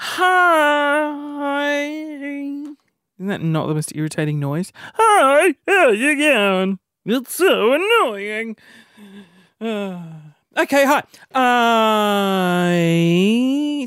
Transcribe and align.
Hi. 0.00 1.10
Isn't 3.18 3.26
that 3.26 3.42
not 3.42 3.66
the 3.66 3.74
most 3.74 3.90
irritating 3.96 4.38
noise? 4.38 4.72
Hi, 4.94 5.56
how 5.66 5.88
you 5.88 6.16
going? 6.16 6.78
It's 7.04 7.34
so 7.34 7.72
annoying. 7.72 8.56
Uh, 9.60 10.00
okay, 10.56 10.84
hi. 10.84 11.02
I 11.34 12.76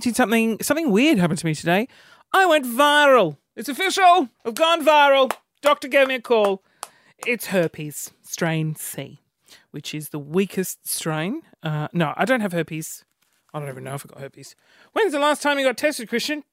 did 0.03 0.17
something. 0.17 0.61
Something 0.61 0.91
weird 0.91 1.17
happened 1.17 1.39
to 1.39 1.45
me 1.45 1.55
today. 1.55 1.87
I 2.33 2.45
went 2.45 2.65
viral. 2.65 3.37
It's 3.55 3.69
official. 3.69 4.27
I've 4.45 4.55
gone 4.55 4.85
viral. 4.85 5.31
Doctor 5.61 5.87
gave 5.87 6.09
me 6.09 6.15
a 6.15 6.21
call. 6.21 6.61
It's 7.25 7.47
herpes, 7.47 8.11
strain 8.21 8.75
C, 8.75 9.21
which 9.69 9.95
is 9.95 10.09
the 10.09 10.19
weakest 10.19 10.89
strain. 10.89 11.43
Uh, 11.63 11.87
no, 11.93 12.13
I 12.17 12.25
don't 12.25 12.41
have 12.41 12.51
herpes. 12.51 13.05
I 13.53 13.59
don't 13.59 13.69
even 13.69 13.83
know 13.83 13.95
if 13.95 14.05
I 14.05 14.09
got 14.09 14.21
herpes. 14.21 14.55
When's 14.93 15.11
the 15.11 15.19
last 15.19 15.41
time 15.41 15.59
you 15.59 15.65
got 15.65 15.77
tested, 15.77 16.07
Christian? 16.07 16.43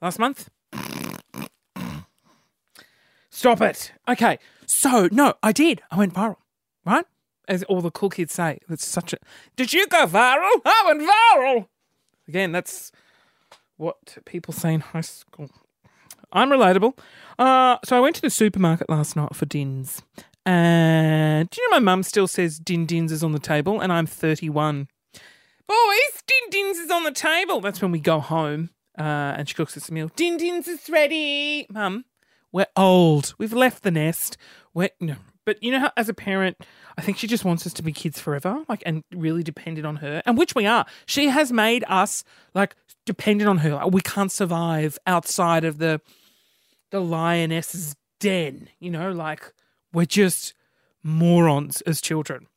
Last 0.00 0.18
month? 0.18 0.48
Stop 3.30 3.60
it. 3.60 3.92
Okay. 4.08 4.38
So, 4.66 5.08
no, 5.12 5.34
I 5.42 5.52
did. 5.52 5.82
I 5.90 5.98
went 5.98 6.14
viral, 6.14 6.36
right? 6.84 7.04
As 7.46 7.62
all 7.64 7.80
the 7.80 7.90
cool 7.90 8.10
kids 8.10 8.32
say. 8.32 8.58
That's 8.68 8.84
such 8.86 9.12
a. 9.12 9.18
Did 9.54 9.72
you 9.72 9.86
go 9.86 10.06
viral? 10.06 10.60
I 10.64 10.82
went 10.86 11.02
viral. 11.02 11.68
Again, 12.26 12.50
that's 12.50 12.90
what 13.76 14.18
people 14.24 14.52
say 14.52 14.74
in 14.74 14.80
high 14.80 15.02
school. 15.02 15.50
I'm 16.32 16.50
relatable. 16.50 16.98
Uh, 17.38 17.76
so 17.84 17.96
I 17.96 18.00
went 18.00 18.16
to 18.16 18.22
the 18.22 18.30
supermarket 18.30 18.88
last 18.90 19.16
night 19.16 19.36
for 19.36 19.46
dins. 19.46 20.02
And 20.44 21.50
do 21.50 21.60
you 21.60 21.70
know 21.70 21.76
my 21.76 21.80
mum 21.80 22.02
still 22.02 22.28
says 22.28 22.58
din 22.58 22.86
dins 22.86 23.12
is 23.12 23.24
on 23.24 23.32
the 23.32 23.38
table 23.38 23.80
and 23.80 23.92
I'm 23.92 24.06
31. 24.06 24.88
Boys, 25.68 26.22
din 26.26 26.50
dins 26.50 26.78
is 26.78 26.90
on 26.90 27.04
the 27.04 27.12
table. 27.12 27.60
That's 27.60 27.82
when 27.82 27.90
we 27.90 27.98
go 27.98 28.20
home 28.20 28.70
uh, 28.98 29.34
and 29.36 29.48
she 29.48 29.54
cooks 29.54 29.76
us 29.76 29.88
a 29.88 29.92
meal. 29.92 30.10
Din 30.14 30.36
dins 30.36 30.68
is 30.68 30.88
ready. 30.88 31.66
Mum, 31.70 32.04
we're 32.52 32.66
old. 32.76 33.34
We've 33.38 33.52
left 33.52 33.82
the 33.82 33.90
nest. 33.90 34.36
We're, 34.74 34.90
no. 35.00 35.16
But 35.44 35.62
you 35.62 35.70
know 35.70 35.78
how, 35.78 35.92
as 35.96 36.08
a 36.08 36.14
parent, 36.14 36.56
I 36.98 37.02
think 37.02 37.18
she 37.18 37.28
just 37.28 37.44
wants 37.44 37.66
us 37.66 37.72
to 37.74 37.82
be 37.82 37.92
kids 37.92 38.20
forever, 38.20 38.64
like, 38.68 38.82
and 38.84 39.04
really 39.14 39.44
dependent 39.44 39.86
on 39.86 39.96
her, 39.96 40.20
and 40.26 40.36
which 40.36 40.56
we 40.56 40.66
are. 40.66 40.86
She 41.06 41.28
has 41.28 41.52
made 41.52 41.84
us 41.86 42.24
like 42.52 42.74
dependent 43.04 43.48
on 43.48 43.58
her. 43.58 43.74
Like, 43.74 43.92
we 43.92 44.00
can't 44.00 44.32
survive 44.32 44.98
outside 45.06 45.64
of 45.64 45.78
the 45.78 46.00
the 46.90 47.00
lioness's 47.00 47.94
den. 48.18 48.70
You 48.80 48.90
know, 48.90 49.12
like 49.12 49.52
we're 49.92 50.04
just 50.04 50.52
morons 51.04 51.80
as 51.82 52.00
children. 52.00 52.48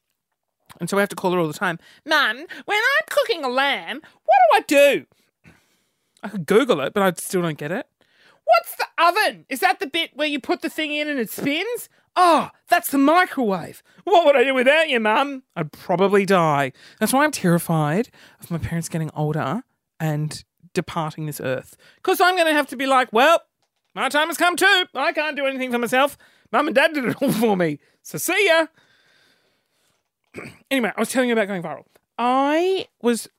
And 0.79 0.89
so 0.89 0.97
we 0.97 1.01
have 1.01 1.09
to 1.09 1.15
call 1.15 1.31
her 1.31 1.39
all 1.39 1.47
the 1.47 1.53
time. 1.53 1.79
Mum, 2.05 2.37
when 2.37 2.77
I'm 2.77 3.05
cooking 3.09 3.43
a 3.43 3.49
lamb, 3.49 4.01
what 4.25 4.37
do 4.51 4.57
I 4.57 4.61
do? 4.67 5.05
I 6.23 6.29
could 6.29 6.45
Google 6.45 6.81
it, 6.81 6.93
but 6.93 7.03
I 7.03 7.13
still 7.17 7.41
don't 7.41 7.57
get 7.57 7.71
it. 7.71 7.87
What's 8.45 8.75
the 8.75 8.85
oven? 8.97 9.45
Is 9.49 9.59
that 9.59 9.79
the 9.79 9.87
bit 9.87 10.11
where 10.15 10.27
you 10.27 10.39
put 10.39 10.61
the 10.61 10.69
thing 10.69 10.93
in 10.93 11.07
and 11.07 11.19
it 11.19 11.29
spins? 11.29 11.87
Oh, 12.15 12.49
that's 12.67 12.91
the 12.91 12.97
microwave. 12.97 13.83
What 14.03 14.25
would 14.25 14.35
I 14.35 14.43
do 14.43 14.53
without 14.53 14.89
you, 14.89 14.99
Mum? 14.99 15.43
I'd 15.55 15.71
probably 15.71 16.25
die. 16.25 16.71
That's 16.99 17.13
why 17.13 17.23
I'm 17.23 17.31
terrified 17.31 18.09
of 18.41 18.49
my 18.49 18.57
parents 18.57 18.89
getting 18.89 19.11
older 19.15 19.63
and 19.99 20.43
departing 20.73 21.27
this 21.27 21.39
earth. 21.39 21.77
Because 21.97 22.19
I'm 22.19 22.35
going 22.35 22.47
to 22.47 22.53
have 22.53 22.67
to 22.67 22.75
be 22.75 22.87
like, 22.87 23.13
well, 23.13 23.41
my 23.93 24.09
time 24.09 24.27
has 24.27 24.37
come 24.37 24.55
too. 24.55 24.85
I 24.95 25.11
can't 25.11 25.35
do 25.35 25.45
anything 25.45 25.71
for 25.71 25.77
myself. 25.77 26.17
Mum 26.51 26.67
and 26.67 26.75
Dad 26.75 26.93
did 26.93 27.05
it 27.05 27.21
all 27.21 27.31
for 27.31 27.55
me. 27.55 27.79
So 28.01 28.17
see 28.17 28.47
ya. 28.47 28.65
anyway, 30.71 30.91
I 30.95 30.99
was 30.99 31.09
telling 31.09 31.29
you 31.29 31.33
about 31.33 31.47
going 31.47 31.63
viral. 31.63 31.83
I 32.17 32.87
was 33.01 33.29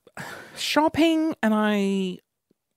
shopping 0.56 1.34
and 1.42 1.54
I 1.54 2.18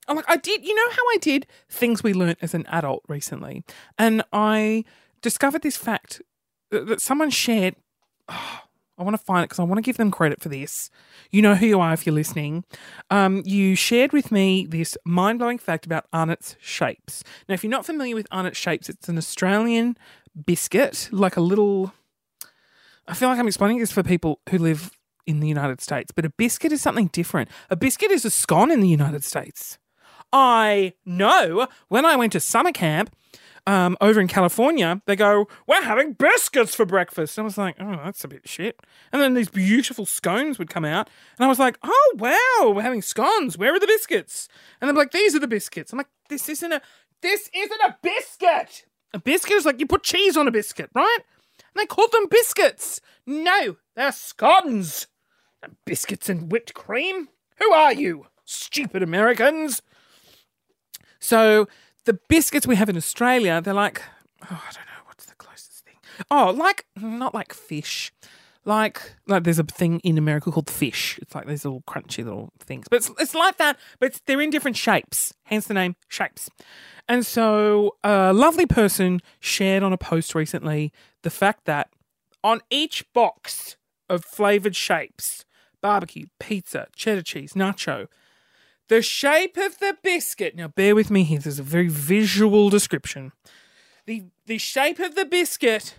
I'm 0.07 0.15
like 0.15 0.29
I 0.29 0.37
did 0.37 0.65
you 0.65 0.75
know 0.75 0.91
how 0.91 1.01
I 1.13 1.17
did 1.19 1.47
things 1.69 2.03
we 2.03 2.13
learnt 2.13 2.37
as 2.41 2.53
an 2.53 2.65
adult 2.67 3.03
recently 3.07 3.63
and 3.97 4.23
I 4.31 4.83
discovered 5.21 5.61
this 5.61 5.77
fact 5.77 6.21
that, 6.71 6.87
that 6.87 7.01
someone 7.01 7.29
shared 7.29 7.75
oh, 8.29 8.61
I 8.95 9.01
want 9.01 9.17
to 9.17 9.23
find 9.23 9.43
it 9.43 9.47
because 9.47 9.59
I 9.59 9.63
want 9.63 9.77
to 9.77 9.81
give 9.81 9.97
them 9.97 10.11
credit 10.11 10.39
for 10.39 10.49
this. 10.49 10.91
You 11.31 11.41
know 11.41 11.55
who 11.55 11.65
you 11.65 11.79
are 11.79 11.93
if 11.93 12.05
you're 12.05 12.13
listening. 12.13 12.63
Um, 13.09 13.41
you 13.43 13.73
shared 13.75 14.13
with 14.13 14.31
me 14.31 14.67
this 14.67 14.95
mind 15.03 15.39
blowing 15.39 15.57
fact 15.57 15.87
about 15.87 16.05
Arnott's 16.13 16.55
Shapes. 16.61 17.23
Now, 17.49 17.55
if 17.55 17.63
you're 17.63 17.71
not 17.71 17.87
familiar 17.87 18.13
with 18.13 18.27
Arnott's 18.31 18.59
Shapes, 18.59 18.89
it's 18.89 19.09
an 19.09 19.17
Australian 19.17 19.97
biscuit, 20.45 21.09
like 21.11 21.37
a 21.37 21.41
little. 21.41 21.91
I 23.07 23.13
feel 23.13 23.29
like 23.29 23.39
I'm 23.39 23.47
explaining 23.47 23.79
this 23.79 23.91
for 23.91 24.03
people 24.03 24.39
who 24.49 24.57
live 24.57 24.91
in 25.25 25.39
the 25.39 25.47
United 25.47 25.81
States, 25.81 26.11
but 26.11 26.25
a 26.25 26.29
biscuit 26.29 26.71
is 26.71 26.81
something 26.81 27.07
different. 27.07 27.49
A 27.69 27.75
biscuit 27.75 28.11
is 28.11 28.25
a 28.25 28.29
scone 28.29 28.71
in 28.71 28.81
the 28.81 28.87
United 28.87 29.23
States. 29.23 29.77
I 30.31 30.93
know 31.05 31.67
when 31.89 32.05
I 32.05 32.15
went 32.15 32.31
to 32.33 32.39
summer 32.39 32.71
camp 32.71 33.15
um, 33.65 33.95
over 34.01 34.19
in 34.19 34.27
California, 34.27 35.01
they 35.05 35.15
go, 35.15 35.47
We're 35.67 35.83
having 35.83 36.13
biscuits 36.13 36.75
for 36.75 36.85
breakfast. 36.85 37.37
And 37.37 37.43
I 37.43 37.45
was 37.45 37.57
like, 37.57 37.75
Oh, 37.79 37.99
that's 38.03 38.23
a 38.23 38.27
bit 38.27 38.47
shit. 38.47 38.79
And 39.11 39.21
then 39.21 39.35
these 39.35 39.49
beautiful 39.49 40.05
scones 40.05 40.57
would 40.57 40.69
come 40.69 40.83
out. 40.85 41.09
And 41.37 41.45
I 41.45 41.47
was 41.47 41.59
like, 41.59 41.77
Oh, 41.83 42.15
wow, 42.17 42.71
we're 42.71 42.81
having 42.81 43.01
scones. 43.01 43.57
Where 43.57 43.73
are 43.73 43.79
the 43.79 43.87
biscuits? 43.87 44.49
And 44.81 44.89
they're 44.89 44.95
like, 44.95 45.11
These 45.11 45.35
are 45.35 45.39
the 45.39 45.47
biscuits. 45.47 45.93
I'm 45.93 45.97
like, 45.97 46.09
This 46.29 46.49
isn't 46.49 46.71
a. 46.71 46.81
This 47.21 47.49
isn't 47.55 47.81
a 47.81 47.95
biscuit. 48.01 48.85
A 49.13 49.19
biscuit 49.19 49.55
is 49.55 49.65
like 49.65 49.79
you 49.79 49.85
put 49.85 50.03
cheese 50.03 50.35
on 50.35 50.47
a 50.47 50.51
biscuit, 50.51 50.89
right? 50.93 51.19
And 51.73 51.81
they 51.81 51.85
called 51.85 52.11
them 52.11 52.27
biscuits. 52.29 53.01
No, 53.25 53.77
they're 53.95 54.11
scones. 54.11 55.07
Biscuits 55.85 56.29
and 56.29 56.51
whipped 56.51 56.73
cream? 56.73 57.29
Who 57.57 57.71
are 57.71 57.93
you? 57.93 58.27
Stupid 58.45 59.01
Americans. 59.01 59.81
So 61.19 61.67
the 62.05 62.19
biscuits 62.27 62.67
we 62.67 62.75
have 62.75 62.89
in 62.89 62.97
Australia, 62.97 63.61
they're 63.61 63.73
like, 63.73 64.01
oh, 64.43 64.63
I 64.67 64.71
don't 64.73 64.85
know, 64.85 65.03
what's 65.05 65.25
the 65.25 65.35
closest 65.35 65.85
thing? 65.85 65.95
Oh, 66.29 66.53
like, 66.55 66.85
not 66.97 67.33
like 67.33 67.53
fish. 67.53 68.11
Like, 68.65 69.13
like 69.27 69.43
there's 69.43 69.59
a 69.59 69.63
thing 69.63 69.99
in 69.99 70.17
America 70.17 70.51
called 70.51 70.69
fish. 70.69 71.19
It's 71.21 71.35
like 71.35 71.47
these 71.47 71.65
little 71.65 71.81
crunchy 71.81 72.23
little 72.23 72.53
things. 72.59 72.85
But 72.89 72.97
it's, 72.97 73.11
it's 73.19 73.35
like 73.35 73.57
that, 73.57 73.77
but 73.99 74.21
they're 74.25 74.41
in 74.41 74.49
different 74.49 74.77
shapes. 74.77 75.33
Hence 75.43 75.67
the 75.67 75.73
name 75.73 75.95
shapes. 76.07 76.49
And 77.09 77.25
so 77.25 77.97
a 78.03 78.31
lovely 78.33 78.65
person 78.65 79.19
shared 79.39 79.83
on 79.83 79.91
a 79.91 79.97
post 79.97 80.33
recently 80.33 80.93
the 81.23 81.29
fact 81.29 81.65
that 81.65 81.89
on 82.43 82.61
each 82.69 83.05
box 83.13 83.75
of 84.09 84.23
flavored 84.23 84.75
shapes, 84.75 85.43
barbecue, 85.81 86.27
pizza, 86.39 86.87
cheddar 86.95 87.21
cheese, 87.21 87.53
nacho, 87.53 88.07
the 88.89 89.01
shape 89.01 89.57
of 89.57 89.79
the 89.79 89.97
biscuit. 90.03 90.55
Now, 90.55 90.67
bear 90.67 90.95
with 90.95 91.09
me 91.09 91.23
here. 91.23 91.39
There's 91.39 91.59
a 91.59 91.63
very 91.63 91.87
visual 91.87 92.69
description. 92.69 93.31
The 94.05 94.25
the 94.45 94.57
shape 94.57 94.99
of 94.99 95.15
the 95.15 95.25
biscuit 95.25 95.95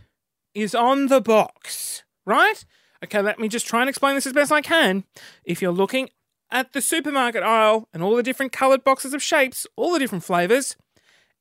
is 0.54 0.74
on 0.74 1.06
the 1.06 1.20
box, 1.20 2.03
right? 2.24 2.64
Okay, 3.02 3.20
let 3.20 3.38
me 3.38 3.48
just 3.48 3.66
try 3.66 3.80
and 3.80 3.88
explain 3.88 4.14
this 4.14 4.26
as 4.26 4.32
best 4.32 4.52
I 4.52 4.60
can. 4.60 5.04
If 5.44 5.60
you're 5.60 5.72
looking 5.72 6.08
at 6.50 6.72
the 6.72 6.80
supermarket 6.80 7.42
aisle 7.42 7.88
and 7.92 8.02
all 8.02 8.16
the 8.16 8.22
different 8.22 8.52
coloured 8.52 8.84
boxes 8.84 9.12
of 9.12 9.22
shapes, 9.22 9.66
all 9.76 9.92
the 9.92 9.98
different 9.98 10.24
flavours, 10.24 10.76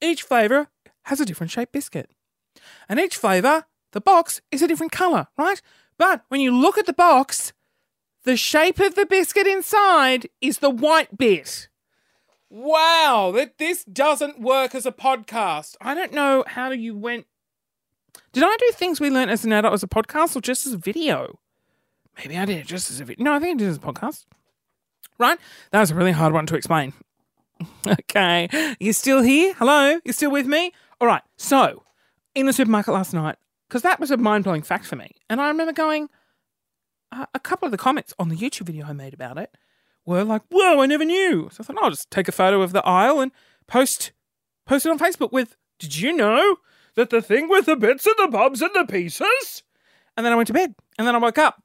each 0.02 0.24
flavour 0.24 0.68
has 1.04 1.22
a 1.22 1.26
different 1.26 1.52
shaped 1.52 1.72
biscuit. 1.72 2.10
And 2.90 3.00
each 3.00 3.16
flavour, 3.16 3.66
the 3.92 4.02
box, 4.02 4.42
is 4.52 4.62
a 4.62 4.68
different 4.68 4.92
colour, 4.92 5.28
right? 5.38 5.62
But 5.98 6.24
when 6.28 6.42
you 6.42 6.56
look 6.56 6.78
at 6.78 6.86
the 6.86 6.94
box, 6.94 7.54
the 8.24 8.38
shape 8.38 8.80
of 8.80 8.96
the 8.96 9.06
biscuit 9.06 9.48
inside 9.48 10.30
is 10.42 10.60
the 10.60 10.70
white 10.70 11.18
bit. 11.18 11.70
Wow, 12.50 13.32
that 13.36 13.58
this 13.58 13.84
doesn't 13.84 14.40
work 14.40 14.76
as 14.76 14.86
a 14.86 14.92
podcast. 14.92 15.76
I 15.82 15.94
don't 15.94 16.14
know 16.14 16.44
how 16.48 16.72
you 16.72 16.96
went. 16.96 17.26
Did 18.31 18.44
I 18.44 18.56
do 18.57 18.72
things 18.74 19.00
we 19.00 19.09
learned 19.09 19.31
as 19.31 19.46
an 19.46 19.53
adult 19.53 19.74
as 19.74 19.84
a 19.84 19.88
podcast 19.88 20.35
or 20.35 20.41
just 20.41 20.66
as 20.66 20.74
a 20.74 20.78
video? 20.78 21.40
Maybe 22.18 22.38
I 22.38 22.46
did 22.46 22.57
it 22.57 22.68
just 22.68 22.91
as 22.91 23.00
a 23.00 23.06
video. 23.06 23.24
No, 23.24 23.34
I 23.34 23.40
think 23.40 23.56
I 23.56 23.57
did 23.59 23.68
it 23.68 23.72
as 23.72 23.78
a 23.78 23.81
podcast. 23.81 24.25
Right? 25.18 25.40
That 25.72 25.79
was 25.79 25.91
a 25.91 25.96
really 25.96 26.12
hard 26.12 26.34
one 26.34 26.46
to 26.47 26.56
explain. 26.56 26.94
okay. 27.88 28.76
You 28.79 28.93
still 28.93 29.22
here? 29.22 29.53
Hello? 29.53 29.99
You 30.03 30.14
still 30.14 30.32
with 30.32 30.47
me? 30.47 30.73
All 30.99 31.08
right. 31.08 31.22
So, 31.38 31.84
in 32.35 32.46
the 32.46 32.53
supermarket 32.53 32.93
last 32.93 33.14
night, 33.14 33.38
because 33.67 33.84
that 33.84 33.99
was 33.99 34.11
a 34.11 34.17
mind 34.17 34.43
blowing 34.43 34.61
fact 34.61 34.85
for 34.85 34.96
me. 34.96 35.16
And 35.29 35.40
I 35.40 35.47
remember 35.47 35.73
going, 35.73 36.09
uh, 37.11 37.26
a 37.34 37.40
couple 37.40 37.66
of 37.66 37.72
the 37.72 37.78
comments 37.78 38.14
on 38.17 38.29
the 38.29 38.35
YouTube 38.35 38.66
video 38.66 38.85
I 38.85 38.93
made 38.93 39.14
about 39.14 39.38
it 39.38 39.55
were 40.05 40.23
like, 40.23 40.41
"Whoa, 40.49 40.82
I 40.82 40.85
never 40.85 41.05
knew." 41.05 41.49
So 41.52 41.61
I 41.61 41.64
thought, 41.64 41.84
I'll 41.84 41.90
just 41.90 42.11
take 42.11 42.28
a 42.28 42.32
photo 42.32 42.61
of 42.61 42.72
the 42.72 42.85
aisle 42.85 43.20
and 43.20 43.32
post 43.67 44.11
post 44.66 44.85
it 44.85 44.90
on 44.90 44.99
Facebook 44.99 45.32
with, 45.32 45.55
"Did 45.79 45.97
you 45.97 46.16
know 46.16 46.58
that 46.95 47.09
the 47.09 47.22
thing 47.22 47.49
with 47.49 47.66
the 47.66 47.75
bits 47.75 48.05
and 48.05 48.16
the 48.17 48.28
bobs 48.28 48.61
and 48.61 48.72
the 48.73 48.85
pieces?" 48.85 49.63
And 50.16 50.25
then 50.25 50.34
I 50.34 50.35
went 50.35 50.47
to 50.47 50.53
bed, 50.53 50.75
and 50.97 51.07
then 51.07 51.16
I 51.16 51.19
woke 51.19 51.37
up. 51.37 51.61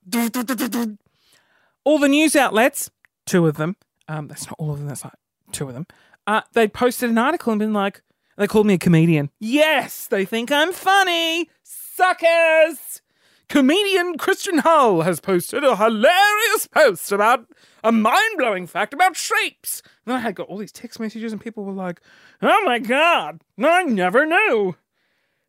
All 1.85 1.99
the 1.99 2.09
news 2.09 2.35
outlets, 2.37 2.91
two 3.27 3.47
of 3.47 3.57
them, 3.57 3.77
um, 4.09 4.29
that's 4.29 4.47
not 4.47 4.57
all 4.59 4.71
of 4.73 4.79
them, 4.79 4.89
that's 4.89 5.05
like 5.05 5.13
two 5.53 5.69
of 5.69 5.75
them. 5.75 5.87
Uh, 6.27 6.43
they 6.53 6.69
posted 6.69 7.11
an 7.11 7.19
article 7.19 7.53
and 7.53 7.59
been 7.61 7.73
like, 7.73 8.03
they 8.37 8.47
called 8.47 8.67
me 8.67 8.75
a 8.75 8.79
comedian. 8.79 9.31
Yes, 9.41 10.07
they 10.07 10.25
think 10.25 10.53
I'm 10.53 10.73
funny. 10.73 11.51
Suckers. 11.63 13.03
comedian 13.49 14.17
Christian 14.19 14.59
Hull 14.59 15.03
has 15.03 15.21
posted 15.21 15.65
a 15.65 15.77
hilarious 15.77 16.67
post 16.67 17.11
about 17.13 17.47
a 17.83 17.91
mind 17.91 18.37
blowing 18.37 18.67
fact 18.67 18.93
about 18.95 19.17
shapes. 19.17 19.83
And 20.05 20.15
I 20.15 20.19
had 20.19 20.35
got 20.35 20.49
all 20.49 20.59
these 20.59 20.73
text 20.73 21.01
messages, 21.01 21.33
and 21.33 21.41
people 21.41 21.65
were 21.65 21.73
like, 21.73 22.01
oh 22.43 22.63
my 22.65 22.79
God, 22.79 23.41
I 23.59 23.85
never 23.85 24.27
knew. 24.27 24.77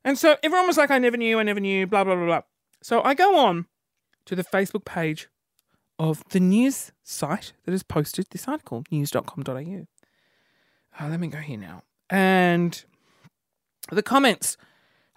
And 0.04 0.18
so 0.18 0.38
everyone 0.44 0.68
was 0.68 0.78
like, 0.78 0.92
I 0.92 0.98
never 0.98 1.18
knew, 1.18 1.40
I 1.40 1.44
never 1.44 1.60
knew, 1.60 1.86
blah, 1.88 2.04
blah, 2.04 2.16
blah, 2.16 2.26
blah. 2.26 2.42
So 2.82 3.02
I 3.04 3.14
go 3.14 3.38
on 3.38 3.66
to 4.26 4.36
the 4.36 4.44
Facebook 4.44 4.86
page 4.86 5.30
of 5.98 6.24
the 6.30 6.40
news 6.40 6.92
site 7.04 7.54
that 7.66 7.72
has 7.72 7.84
posted 7.84 8.28
this 8.32 8.48
article, 8.48 8.84
news.com.au. 8.90 9.88
Oh, 11.02 11.08
let 11.08 11.20
me 11.20 11.28
go 11.28 11.40
here 11.40 11.58
now. 11.58 11.84
And 12.10 12.84
the 13.92 14.04
comments 14.04 14.58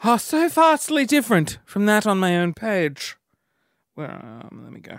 are 0.03 0.19
so 0.19 0.49
vastly 0.49 1.07
different 1.07 1.59
from 1.65 1.87
that 1.87 2.07
on 2.07 2.19
my 2.19 2.37
own 2.37 2.55
page. 2.55 3.17
Well, 3.95 4.11
um, 4.11 4.61
let 4.65 4.73
me 4.73 4.81
go. 4.81 4.99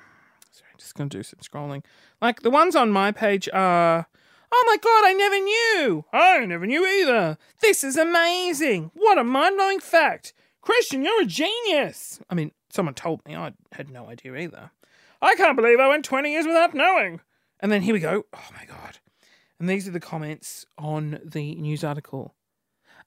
Sorry, 0.52 0.70
just 0.78 0.96
going 0.96 1.10
to 1.10 1.18
do 1.18 1.24
some 1.24 1.40
scrolling. 1.40 1.84
Like 2.22 2.42
the 2.42 2.50
ones 2.50 2.76
on 2.76 2.92
my 2.92 3.12
page 3.12 3.50
are, 3.52 4.08
oh 4.54 4.64
my 4.68 4.78
god, 4.78 5.06
I 5.06 5.14
never 5.14 5.40
knew. 5.40 6.06
I 6.14 6.46
never 6.46 6.68
knew 6.68 6.86
either. 6.86 7.38
This 7.60 7.84
is 7.84 7.98
amazing. 7.98 8.92
What 8.94 9.18
a 9.18 9.24
mind 9.24 9.58
blowing 9.58 9.80
fact. 9.80 10.34
Christian, 10.62 11.04
you're 11.04 11.24
a 11.24 11.26
genius. 11.26 12.20
I 12.30 12.36
mean, 12.36 12.52
someone 12.70 12.94
told 12.94 13.26
me. 13.26 13.36
I 13.36 13.54
had 13.72 13.90
no 13.90 14.08
idea 14.08 14.36
either. 14.36 14.72
I 15.22 15.36
can't 15.36 15.56
believe 15.56 15.80
I 15.80 15.88
went 15.88 16.06
20 16.06 16.32
years 16.32 16.46
without 16.46 16.74
knowing. 16.74 17.20
And 17.60 17.72
then 17.72 17.82
here 17.82 17.94
we 17.94 18.00
go. 18.00 18.26
Oh 18.34 18.50
my 18.58 18.66
god. 18.66 19.00
And 19.60 19.70
these 19.70 19.88
are 19.88 19.92
the 19.92 20.00
comments 20.00 20.66
on 20.78 21.20
the 21.24 21.56
news 21.56 21.84
article. 21.84 22.36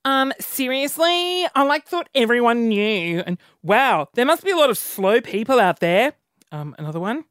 Um, 0.05 0.33
seriously? 0.41 1.47
I 1.55 1.63
like 1.65 1.87
thought 1.87 2.09
everyone 2.15 2.69
knew. 2.69 3.21
And 3.21 3.39
wow, 3.63 4.09
there 4.15 4.27
must 4.27 4.45
be 4.45 4.51
a 4.51 4.57
lot 4.57 4.71
of 4.71 4.79
slow 4.79 5.21
people 5.21 5.61
out 5.61 5.81
there. 5.81 6.15
Um, 6.53 6.75
another 6.79 7.01
one. 7.01 7.25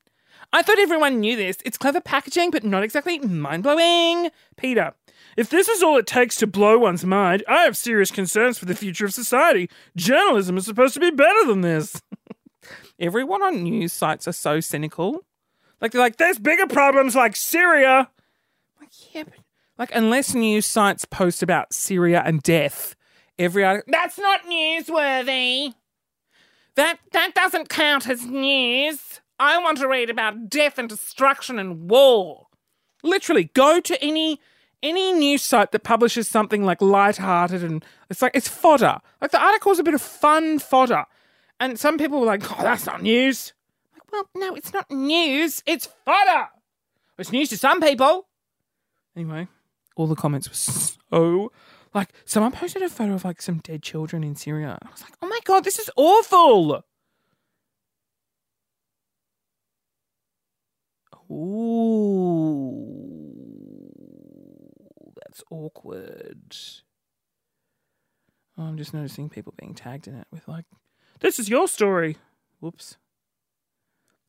I 0.54 0.62
thought 0.62 0.80
everyone 0.80 1.20
knew 1.20 1.36
this. 1.36 1.58
It's 1.66 1.78
clever 1.78 2.02
packaging, 2.02 2.52
but 2.52 2.64
not 2.64 2.84
exactly 2.84 3.20
mind 3.20 3.64
blowing. 3.64 4.30
Peter, 4.58 4.94
if 5.38 5.50
this 5.50 5.68
is 5.68 5.84
all 5.84 5.98
it 5.98 6.08
takes 6.08 6.36
to 6.38 6.48
blow 6.48 6.78
one's 6.78 7.06
mind, 7.06 7.44
I 7.48 7.64
have 7.64 7.76
serious 7.76 8.12
concerns 8.12 8.58
for 8.58 8.66
the 8.66 8.76
future 8.76 9.06
of 9.06 9.14
society. 9.14 9.70
Journalism 9.96 10.58
is 10.58 10.66
supposed 10.66 10.94
to 10.94 11.00
be 11.00 11.12
better 11.12 11.46
than 11.46 11.62
this. 11.62 12.02
Everyone 13.00 13.44
on 13.44 13.64
news 13.64 13.92
sites 13.92 14.28
are 14.28 14.34
so 14.34 14.60
cynical. 14.60 15.26
Like 15.82 15.92
they're 15.92 16.02
like, 16.02 16.18
there's 16.18 16.40
bigger 16.40 16.68
problems 16.68 17.16
like 17.16 17.36
Syria. 17.36 18.10
Like, 18.80 19.14
yeah, 19.14 19.24
but 19.24 19.34
like 19.78 19.92
unless 19.94 20.34
news 20.34 20.66
sites 20.66 21.06
post 21.06 21.44
about 21.44 21.74
Syria 21.74 22.24
and 22.26 22.42
death, 22.42 22.96
every 23.38 23.64
article 23.64 23.92
that's 23.92 24.18
not 24.18 24.44
newsworthy. 24.46 25.74
That 26.76 27.00
that 27.12 27.34
doesn't 27.36 27.70
count 27.70 28.08
as 28.08 28.26
news. 28.26 29.22
I 29.40 29.58
want 29.58 29.78
to 29.80 29.88
read 29.88 30.10
about 30.10 30.50
death 30.50 30.78
and 30.78 30.88
destruction 30.88 31.60
and 31.60 31.90
war. 31.90 32.48
Literally, 33.04 33.46
go 33.54 33.80
to 33.80 34.02
any 34.04 34.40
any 34.84 35.14
news 35.14 35.42
site 35.42 35.72
that 35.72 35.84
publishes 35.84 36.28
something 36.28 36.64
like 36.64 36.82
light-hearted 36.82 37.64
and 37.64 37.84
it's 38.10 38.22
like 38.22 38.36
it's 38.36 38.48
fodder. 38.48 39.00
Like 39.22 39.32
the 39.32 39.42
article's 39.42 39.80
a 39.80 39.84
bit 39.84 39.94
of 39.94 40.02
fun 40.02 40.60
fodder. 40.60 41.06
And 41.60 41.80
some 41.80 41.98
people 41.98 42.20
were 42.20 42.26
like, 42.26 42.44
"Oh, 42.52 42.62
that's 42.62 42.86
not 42.86 43.02
news." 43.02 43.54
Like, 43.94 44.12
well, 44.12 44.30
no, 44.36 44.56
it's 44.56 44.74
not 44.74 44.90
news. 44.92 45.64
It's 45.66 45.88
fodder. 46.06 46.50
It's 47.18 47.32
news 47.32 47.50
to 47.50 47.58
some 47.58 47.80
people. 47.82 48.28
Anyway, 49.16 49.48
all 49.96 50.08
the 50.08 50.16
comments 50.16 50.50
were 50.50 50.56
so 50.56 51.52
like 51.94 52.10
someone 52.26 52.52
posted 52.52 52.82
a 52.82 52.90
photo 52.90 53.14
of 53.14 53.24
like 53.24 53.42
some 53.42 53.60
dead 53.60 53.82
children 53.82 54.24
in 54.24 54.36
Syria. 54.36 54.78
I 54.82 54.92
was 54.92 55.02
like, 55.02 55.14
"Oh 55.22 55.28
my 55.28 55.40
god, 55.46 55.64
this 55.64 55.80
is 55.80 55.90
awful." 55.96 56.84
Ooh, 61.32 62.82
that's 65.24 65.44
awkward. 65.50 66.56
Oh, 68.58 68.64
I'm 68.64 68.78
just 68.78 68.94
noticing 68.94 69.30
people 69.30 69.54
being 69.58 69.74
tagged 69.74 70.08
in 70.08 70.16
it 70.16 70.28
with 70.32 70.48
like, 70.48 70.66
"This 71.20 71.40
is 71.40 71.50
your 71.50 71.68
story." 71.68 72.18
Whoops. 72.60 72.98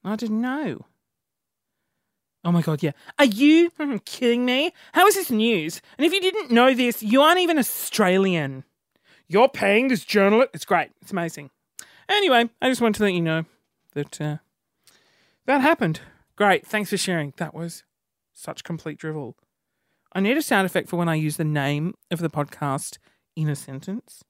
I 0.04 0.16
didn't 0.16 0.40
know. 0.40 0.86
Oh 2.44 2.52
my 2.52 2.62
god, 2.62 2.82
yeah. 2.82 2.92
Are 3.18 3.24
you 3.24 3.70
kidding 4.04 4.44
me? 4.44 4.72
How 4.92 5.06
is 5.06 5.16
this 5.16 5.30
news? 5.30 5.80
And 5.98 6.06
if 6.06 6.12
you 6.12 6.20
didn't 6.20 6.50
know 6.50 6.74
this, 6.74 7.02
you 7.02 7.20
aren't 7.20 7.40
even 7.40 7.58
Australian. 7.58 8.64
You're 9.26 9.48
paying 9.48 9.88
this 9.88 10.04
journalist. 10.04 10.50
It's 10.54 10.64
great. 10.64 10.90
It's 11.02 11.10
amazing. 11.10 11.50
Anyway, 12.08 12.48
I 12.62 12.68
just 12.68 12.80
wanted 12.80 12.98
to 12.98 13.02
let 13.02 13.14
you 13.14 13.20
know 13.20 13.44
that 13.94 14.20
uh, 14.20 14.36
that 15.46 15.60
happened. 15.60 16.00
Great. 16.36 16.66
Thanks 16.66 16.90
for 16.90 16.96
sharing. 16.96 17.32
That 17.38 17.54
was 17.54 17.84
such 18.32 18.62
complete 18.62 18.98
drivel. 18.98 19.36
I 20.12 20.20
need 20.20 20.36
a 20.36 20.42
sound 20.42 20.66
effect 20.66 20.88
for 20.88 20.96
when 20.96 21.08
I 21.08 21.14
use 21.14 21.36
the 21.36 21.44
name 21.44 21.94
of 22.10 22.20
the 22.20 22.30
podcast 22.30 22.98
in 23.34 23.48
a 23.48 23.56
sentence. 23.56 24.22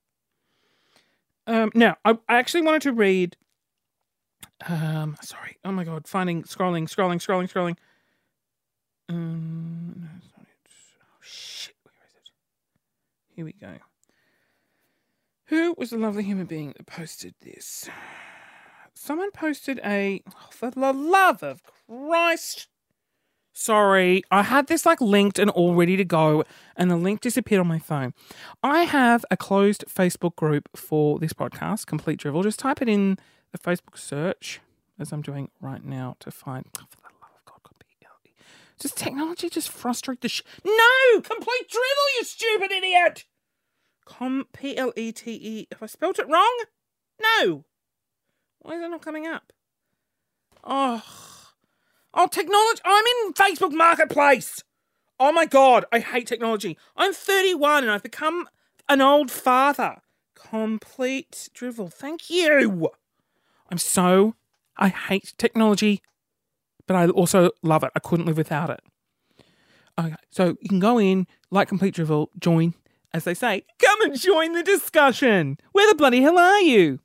Um, 1.47 1.71
now, 1.75 1.97
I, 2.05 2.19
I 2.29 2.39
actually 2.39 2.63
wanted 2.63 2.83
to 2.83 2.93
read. 2.93 3.37
Um, 4.69 5.17
sorry. 5.21 5.59
Oh 5.65 5.73
my 5.73 5.85
god. 5.85 6.09
Finding, 6.09 6.45
scrolling, 6.45 6.89
scrolling, 6.89 7.21
scrolling, 7.21 7.51
scrolling. 7.53 7.77
Um, 9.09 9.95
no, 10.01 10.09
it's 10.17 10.29
not 10.37 10.47
it. 10.47 10.71
Oh 11.03 11.19
shit. 11.21 11.77
Where 11.83 11.95
is 12.07 12.15
it? 12.15 12.31
Here 13.35 13.45
we 13.45 13.53
go. 13.53 13.75
Who 15.47 15.75
was 15.79 15.91
the 15.91 15.99
lovely 15.99 16.25
human 16.25 16.47
being 16.47 16.73
that 16.77 16.87
posted 16.87 17.35
this? 17.41 17.89
Someone 18.97 19.31
posted 19.31 19.79
a. 19.85 20.23
Oh, 20.27 20.49
for 20.51 20.71
the 20.71 20.93
love 20.93 21.43
of 21.43 21.63
Christ. 21.63 22.69
Sorry, 23.53 24.23
I 24.31 24.43
had 24.43 24.67
this 24.67 24.85
like 24.85 25.01
linked 25.01 25.39
and 25.39 25.51
all 25.51 25.75
ready 25.75 25.97
to 25.97 26.05
go, 26.05 26.45
and 26.77 26.91
the 26.91 26.97
link 26.97 27.21
disappeared 27.21 27.61
on 27.61 27.67
my 27.67 27.79
phone. 27.79 28.15
I 28.63 28.83
have 28.83 29.25
a 29.31 29.37
closed 29.37 29.85
Facebook 29.89 30.37
group 30.37 30.69
for 30.77 31.19
this 31.19 31.33
podcast, 31.33 31.87
Complete 31.87 32.19
Drivel. 32.19 32.43
Just 32.43 32.59
type 32.59 32.83
it 32.83 32.89
in 32.89 33.19
the 33.53 33.59
Facebook 33.59 33.99
search, 33.99 34.61
as 34.99 35.13
I'm 35.13 35.23
doing 35.23 35.51
right 35.61 35.85
now, 35.85 36.17
to 36.21 36.31
find. 36.31 36.67
Oh, 36.79 36.85
for 36.89 36.97
the 36.97 37.03
love 37.21 37.31
of 37.35 37.45
God, 37.45 37.61
God. 37.63 37.83
Does 38.79 38.93
technology 38.93 39.49
just 39.49 39.71
frustrate 39.71 40.21
the 40.21 40.29
sh? 40.29 40.43
No! 40.65 41.21
Complete 41.21 41.69
Drivel, 41.69 42.19
you 42.19 42.25
stupid 42.25 42.73
idiot! 42.73 43.25
Com 44.05 44.47
P 44.53 44.77
L 44.77 44.93
E 44.97 45.13
T 45.13 45.33
E. 45.33 45.67
Have 45.73 45.83
I 45.83 45.87
spelt 45.87 46.19
it 46.19 46.29
wrong? 46.29 46.65
No. 47.21 47.65
Why 48.67 48.75
is 48.75 48.83
it 48.83 48.89
not 48.89 49.01
coming 49.01 49.29
up? 49.29 49.53
Oh. 50.65 51.01
Oh, 52.13 52.27
technology. 52.27 52.81
I'm 52.85 53.05
in 53.05 53.33
Facebook 53.33 53.73
Marketplace. 53.73 54.65
Oh 55.21 55.31
my 55.31 55.47
God. 55.47 55.85
I 55.93 56.01
hate 56.01 56.27
technology. 56.27 56.77
I'm 56.97 57.13
31 57.13 57.85
and 57.85 57.93
I've 57.93 58.03
become 58.03 58.49
an 58.89 59.01
old 59.01 59.31
father. 59.31 59.99
Complete 60.35 61.49
drivel. 61.55 61.89
Thank 61.89 62.29
you. 62.29 62.91
I'm 63.71 63.79
so. 63.79 64.35
I 64.77 64.89
hate 64.89 65.35
technology, 65.39 66.03
but 66.89 66.97
I 66.97 67.07
also 67.07 67.53
love 67.63 67.85
it. 67.85 67.93
I 67.95 68.01
couldn't 68.01 68.27
live 68.27 68.37
without 68.37 68.69
it. 68.69 68.81
Okay, 69.97 70.17
so 70.31 70.57
you 70.61 70.69
can 70.69 70.81
go 70.81 70.99
in, 70.99 71.29
like 71.53 71.69
Complete 71.69 71.95
Drivel, 71.95 72.29
join, 72.39 72.75
as 73.15 73.23
they 73.25 73.33
say, 73.33 73.65
come 73.79 74.03
and 74.03 74.21
join 74.21 74.53
the 74.53 74.63
discussion. 74.63 75.57
Where 75.71 75.89
the 75.89 75.95
bloody 75.95 76.21
hell 76.21 76.39
are 76.39 76.61
you? 76.61 76.99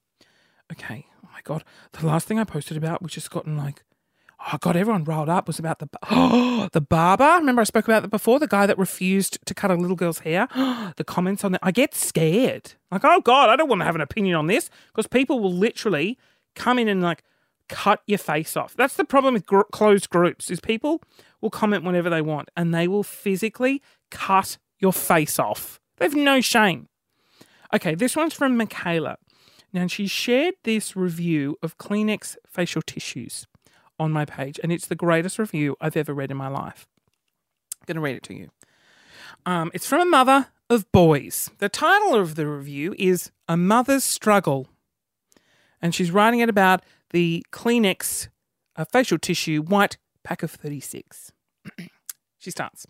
Okay, 0.72 1.06
my 1.42 1.56
god, 1.56 1.64
the 1.94 2.06
last 2.06 2.28
thing 2.28 2.40
I 2.40 2.44
posted 2.44 2.78
about, 2.78 3.02
which 3.02 3.16
has 3.16 3.28
gotten 3.28 3.58
like, 3.58 3.84
oh 4.52 4.58
god, 4.60 4.76
everyone 4.76 5.04
riled 5.04 5.30
up, 5.30 5.48
was 5.48 5.60
about 5.60 5.80
the 5.80 5.90
oh 6.10 6.70
the 6.74 6.82
barber. 6.82 7.38
Remember 7.38 7.62
I 7.62 7.66
spoke 7.66 7.86
about 7.86 8.02
that 8.04 8.10
before, 8.10 8.40
the 8.40 8.48
guy 8.48 8.66
that 8.66 8.78
refused 8.78 9.40
to 9.46 9.54
cut 9.54 9.72
a 9.72 9.76
little 9.76 9.96
girl's 9.96 10.20
hair. 10.20 10.48
the 10.98 11.04
comments 11.06 11.44
on 11.44 11.54
that, 11.54 11.62
I 11.64 11.72
get 11.72 11.94
scared. 11.96 12.74
Like, 12.92 13.04
oh 13.04 13.22
god, 13.22 13.50
I 13.50 13.56
don't 13.56 13.70
want 13.70 13.82
to 13.82 13.86
have 13.86 13.96
an 13.96 14.02
opinion 14.02 14.36
on 14.36 14.48
this 14.48 14.70
because 14.88 15.08
people 15.08 15.40
will 15.40 15.54
literally 15.54 16.18
come 16.56 16.80
in 16.80 16.88
and 16.88 17.02
like 17.02 17.24
cut 17.70 18.02
your 18.06 18.18
face 18.18 18.58
off. 18.58 18.76
That's 18.76 18.96
the 18.96 19.06
problem 19.06 19.34
with 19.34 19.46
gr- 19.46 19.62
closed 19.72 20.10
groups 20.10 20.52
is 20.52 20.60
people 20.60 21.02
will 21.40 21.50
comment 21.50 21.84
whenever 21.84 22.10
they 22.10 22.22
want 22.22 22.50
and 22.56 22.74
they 22.74 22.88
will 22.88 23.04
physically 23.04 23.82
cut 24.10 24.58
your 24.80 24.94
face 24.94 25.40
off. 25.40 25.80
They've 25.98 26.14
no 26.14 26.42
shame. 26.42 26.90
Okay, 27.74 27.96
this 27.96 28.16
one's 28.16 28.34
from 28.34 28.58
Michaela. 28.58 29.18
Now 29.74 29.88
she 29.88 30.08
shared 30.08 30.56
this 30.64 30.96
review 30.96 31.58
of 31.64 31.78
Kleenex 31.78 32.36
facial 32.46 32.82
tissues 32.82 33.48
on 34.00 34.12
my 34.12 34.26
page, 34.26 34.60
and 34.62 34.72
it's 34.72 34.88
the 34.88 34.96
greatest 34.96 35.40
review 35.40 35.78
I've 35.80 35.96
ever 35.96 36.14
read 36.14 36.32
in 36.32 36.38
my 36.38 36.48
life. 36.48 36.88
I'm 37.82 37.86
going 37.86 37.96
to 37.96 38.02
read 38.02 38.16
it 38.16 38.24
to 38.24 38.34
you. 38.34 38.50
Um, 39.46 39.72
it's 39.74 39.88
from 39.88 40.02
a 40.02 40.06
mother 40.06 40.48
of 40.70 40.92
boys. 40.92 41.50
The 41.60 41.70
title 41.70 42.16
of 42.16 42.36
the 42.36 42.48
review 42.48 42.96
is 42.98 43.32
A 43.48 43.58
Mother's 43.58 44.04
Struggle. 44.04 44.68
And 45.82 45.96
she's 45.96 46.12
writing 46.12 46.40
it 46.40 46.50
about 46.50 46.84
the 47.12 47.44
Kleenex 47.52 48.30
uh, 48.76 48.86
facial 48.86 49.18
tissue 49.18 49.62
white 49.62 49.98
pack 50.24 50.44
of 50.44 50.52
36. 50.52 51.32
she 52.38 52.52
starts. 52.52 52.86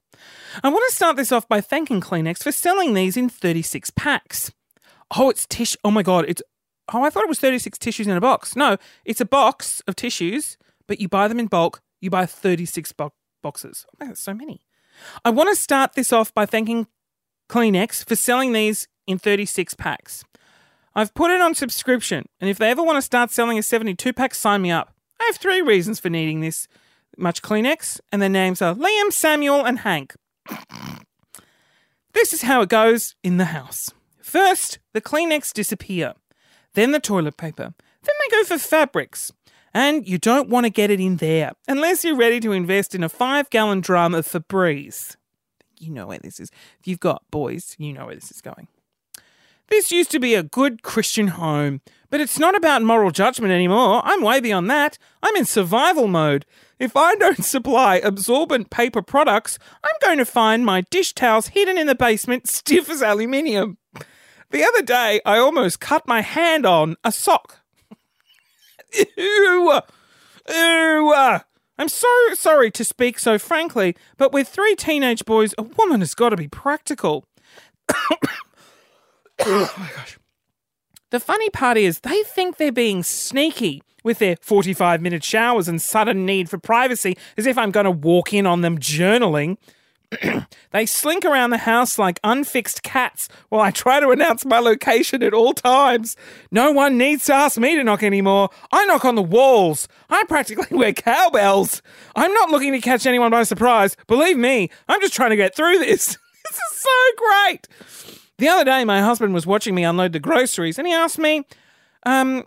I 0.64 0.70
want 0.70 0.84
to 0.90 0.96
start 0.96 1.16
this 1.16 1.32
off 1.32 1.48
by 1.48 1.62
thanking 1.62 2.02
Kleenex 2.02 2.44
for 2.44 2.52
selling 2.52 2.94
these 2.94 3.18
in 3.18 3.30
36 3.30 3.92
packs. 3.92 4.52
Oh, 5.18 5.30
it's 5.30 5.46
tissue. 5.46 5.78
Oh 5.84 5.92
my 5.92 6.04
God, 6.04 6.26
it's 6.28 6.42
Oh, 6.94 7.04
I 7.04 7.10
thought 7.10 7.24
it 7.24 7.30
was 7.30 7.40
36 7.40 7.78
tissues 7.78 8.08
in 8.08 8.18
a 8.18 8.22
box. 8.22 8.56
No, 8.56 8.78
it's 9.06 9.22
a 9.22 9.26
box 9.26 9.82
of 9.88 9.96
tissues, 9.96 10.58
but 10.88 11.00
you 11.00 11.08
buy 11.08 11.28
them 11.28 11.40
in 11.40 11.48
bulk. 11.48 11.82
You 12.02 12.10
buy 12.10 12.26
36 12.26 12.92
bo- 12.94 13.14
boxes. 13.42 13.86
Oh, 14.02 14.08
that's 14.08 14.20
so 14.22 14.34
many. 14.34 14.62
I 15.24 15.30
want 15.30 15.50
to 15.50 15.56
start 15.56 15.94
this 15.94 16.12
off 16.12 16.34
by 16.34 16.46
thanking 16.46 16.88
Kleenex 17.50 18.08
for 18.08 18.16
selling 18.16 18.54
these 18.54 18.88
in 19.08 19.18
36 19.18 19.74
packs. 19.76 20.24
I've 20.94 21.14
put 21.14 21.32
it 21.32 21.40
on 21.42 21.56
subscription, 21.56 22.26
and 22.42 22.50
if 22.50 22.58
they 22.58 22.70
ever 22.70 22.84
want 22.84 22.98
to 22.98 23.02
start 23.02 23.32
selling 23.32 23.58
a 23.58 23.64
72 23.64 24.12
pack, 24.14 24.36
sign 24.36 24.62
me 24.62 24.72
up. 24.72 24.94
I 25.20 25.26
have 25.26 25.38
three 25.38 25.62
reasons 25.62 26.00
for 26.00 26.10
needing 26.10 26.42
this 26.42 26.68
much 27.18 27.42
Kleenex, 27.42 28.00
and 28.12 28.22
their 28.22 28.30
names 28.30 28.62
are 28.62 28.76
Liam, 28.76 29.12
Samuel, 29.12 29.64
and 29.64 29.80
Hank. 29.80 30.16
This 32.14 32.34
is 32.34 32.42
how 32.42 32.62
it 32.62 32.70
goes 32.70 33.16
in 33.24 33.38
the 33.38 33.46
house. 33.46 33.90
First, 34.22 34.80
the 34.94 35.02
Kleenex 35.02 35.54
disappear, 35.54 36.14
then 36.74 36.92
the 36.92 37.00
toilet 37.00 37.38
paper, 37.38 37.74
then 38.04 38.16
they 38.20 38.38
go 38.38 38.44
for 38.44 38.58
fabrics. 38.58 39.32
And 39.74 40.06
you 40.08 40.18
don't 40.18 40.50
want 40.50 40.66
to 40.66 40.70
get 40.70 40.92
it 40.92 41.00
in 41.00 41.18
there 41.18 41.54
unless 41.68 42.04
you're 42.04 42.16
ready 42.16 42.42
to 42.42 42.52
invest 42.52 42.94
in 42.94 43.04
a 43.04 43.10
five 43.10 43.50
gallon 43.50 43.80
drum 43.80 44.14
of 44.14 44.28
Febreze. 44.28 45.16
You 45.80 45.92
know 45.92 46.08
where 46.08 46.20
this 46.20 46.40
is. 46.40 46.52
If 46.80 46.88
you've 46.88 47.00
got 47.00 47.24
boys, 47.32 47.76
you 47.80 47.94
know 47.94 48.08
where 48.08 48.16
this 48.16 48.32
is 48.32 48.42
going. 48.42 48.68
This 49.72 49.90
used 49.90 50.12
to 50.12 50.20
be 50.20 50.36
a 50.36 50.44
good 50.44 50.84
Christian 50.84 51.30
home, 51.30 51.80
but 52.10 52.20
it's 52.20 52.38
not 52.38 52.56
about 52.56 52.84
moral 52.84 53.10
judgment 53.10 53.54
anymore. 53.54 54.02
I'm 54.04 54.22
way 54.22 54.42
beyond 54.42 54.70
that. 54.70 54.98
I'm 55.24 55.36
in 55.38 55.46
survival 55.46 56.10
mode. 56.10 56.46
If 56.78 56.98
I 56.98 57.16
don't 57.16 57.46
supply 57.46 57.96
absorbent 57.96 58.70
paper 58.70 59.02
products, 59.02 59.58
I'm 59.82 59.96
going 60.02 60.18
to 60.18 60.26
find 60.26 60.66
my 60.66 60.82
dish 60.82 61.14
towels 61.14 61.48
hidden 61.48 61.78
in 61.78 61.88
the 61.88 61.96
basement, 61.96 62.48
stiff 62.50 62.90
as 62.90 63.02
aluminium. 63.02 63.78
The 64.52 64.66
other 64.66 64.82
day, 64.82 65.22
I 65.26 65.38
almost 65.38 65.80
cut 65.80 66.06
my 66.08 66.22
hand 66.22 66.66
on 66.66 66.98
a 67.06 67.12
sock. 67.12 67.60
Ew! 69.18 69.80
Ew! 70.50 71.14
I'm 71.78 71.88
so 71.88 72.08
sorry 72.34 72.70
to 72.72 72.84
speak 72.84 73.18
so 73.18 73.40
frankly, 73.40 73.96
but 74.18 74.34
with 74.34 74.50
three 74.50 74.76
teenage 74.76 75.24
boys, 75.24 75.56
a 75.58 75.64
woman 75.64 76.02
has 76.02 76.14
got 76.14 76.30
to 76.30 76.38
be 76.38 76.50
practical. 76.50 77.24
oh 79.40 79.74
my 79.78 79.90
gosh. 79.96 80.20
The 81.12 81.20
funny 81.22 81.50
part 81.50 81.78
is, 81.78 82.02
they 82.02 82.22
think 82.24 82.58
they're 82.58 82.74
being 82.74 83.04
sneaky 83.04 83.82
with 84.04 84.20
their 84.20 84.36
45 84.42 85.02
minute 85.02 85.24
showers 85.24 85.70
and 85.70 85.82
sudden 85.82 86.26
need 86.26 86.50
for 86.50 86.58
privacy, 86.58 87.18
as 87.38 87.46
if 87.46 87.58
I'm 87.58 87.72
going 87.72 87.86
to 87.86 87.92
walk 87.92 88.34
in 88.34 88.46
on 88.46 88.62
them 88.62 88.80
journaling. 88.80 89.58
they 90.72 90.86
slink 90.86 91.24
around 91.24 91.52
the 91.52 91.60
house 91.60 91.98
like 91.98 92.20
unfixed 92.24 92.84
cats 92.84 93.30
while 93.50 93.62
I 93.62 93.72
try 93.72 94.00
to 94.00 94.10
announce 94.10 94.46
my 94.46 94.60
location 94.60 95.24
at 95.24 95.34
all 95.34 95.54
times. 95.54 96.18
No 96.52 96.72
one 96.72 96.98
needs 96.98 97.26
to 97.26 97.34
ask 97.34 97.58
me 97.58 97.76
to 97.76 97.84
knock 97.84 98.04
anymore. 98.04 98.50
I 98.72 98.86
knock 98.86 99.06
on 99.06 99.16
the 99.16 99.22
walls. 99.22 99.88
I 100.10 100.24
practically 100.26 100.68
wear 100.78 100.94
cowbells. 100.94 101.82
I'm 102.16 102.34
not 102.34 102.50
looking 102.50 102.74
to 102.74 102.82
catch 102.82 103.06
anyone 103.06 103.32
by 103.32 103.44
surprise. 103.44 103.96
Believe 104.08 104.38
me, 104.38 104.70
I'm 104.90 105.02
just 105.02 105.14
trying 105.14 105.30
to 105.32 105.36
get 105.36 105.56
through 105.56 105.80
this. 105.80 106.06
this 106.46 106.56
is 106.56 106.78
so 106.78 106.90
great. 107.18 107.68
The 108.38 108.50
other 108.50 108.66
day, 108.66 108.84
my 108.84 109.02
husband 109.02 109.34
was 109.34 109.46
watching 109.46 109.76
me 109.76 109.84
unload 109.84 110.14
the 110.14 110.20
groceries 110.20 110.78
and 110.78 110.88
he 110.88 110.94
asked 110.94 111.20
me, 111.20 111.46
um, 112.06 112.46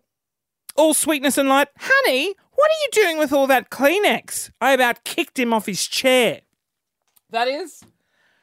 all 0.76 0.92
sweetness 0.92 1.38
and 1.38 1.48
light, 1.48 1.68
honey, 1.78 2.34
what 2.54 2.70
are 2.70 2.82
you 2.82 2.88
doing 3.04 3.18
with 3.18 3.32
all 3.32 3.46
that 3.46 3.70
Kleenex? 3.70 4.50
I 4.60 4.72
about 4.72 5.04
kicked 5.04 5.38
him 5.38 5.52
off 5.52 5.66
his 5.66 5.86
chair. 5.86 6.40
That 7.34 7.48
is 7.48 7.82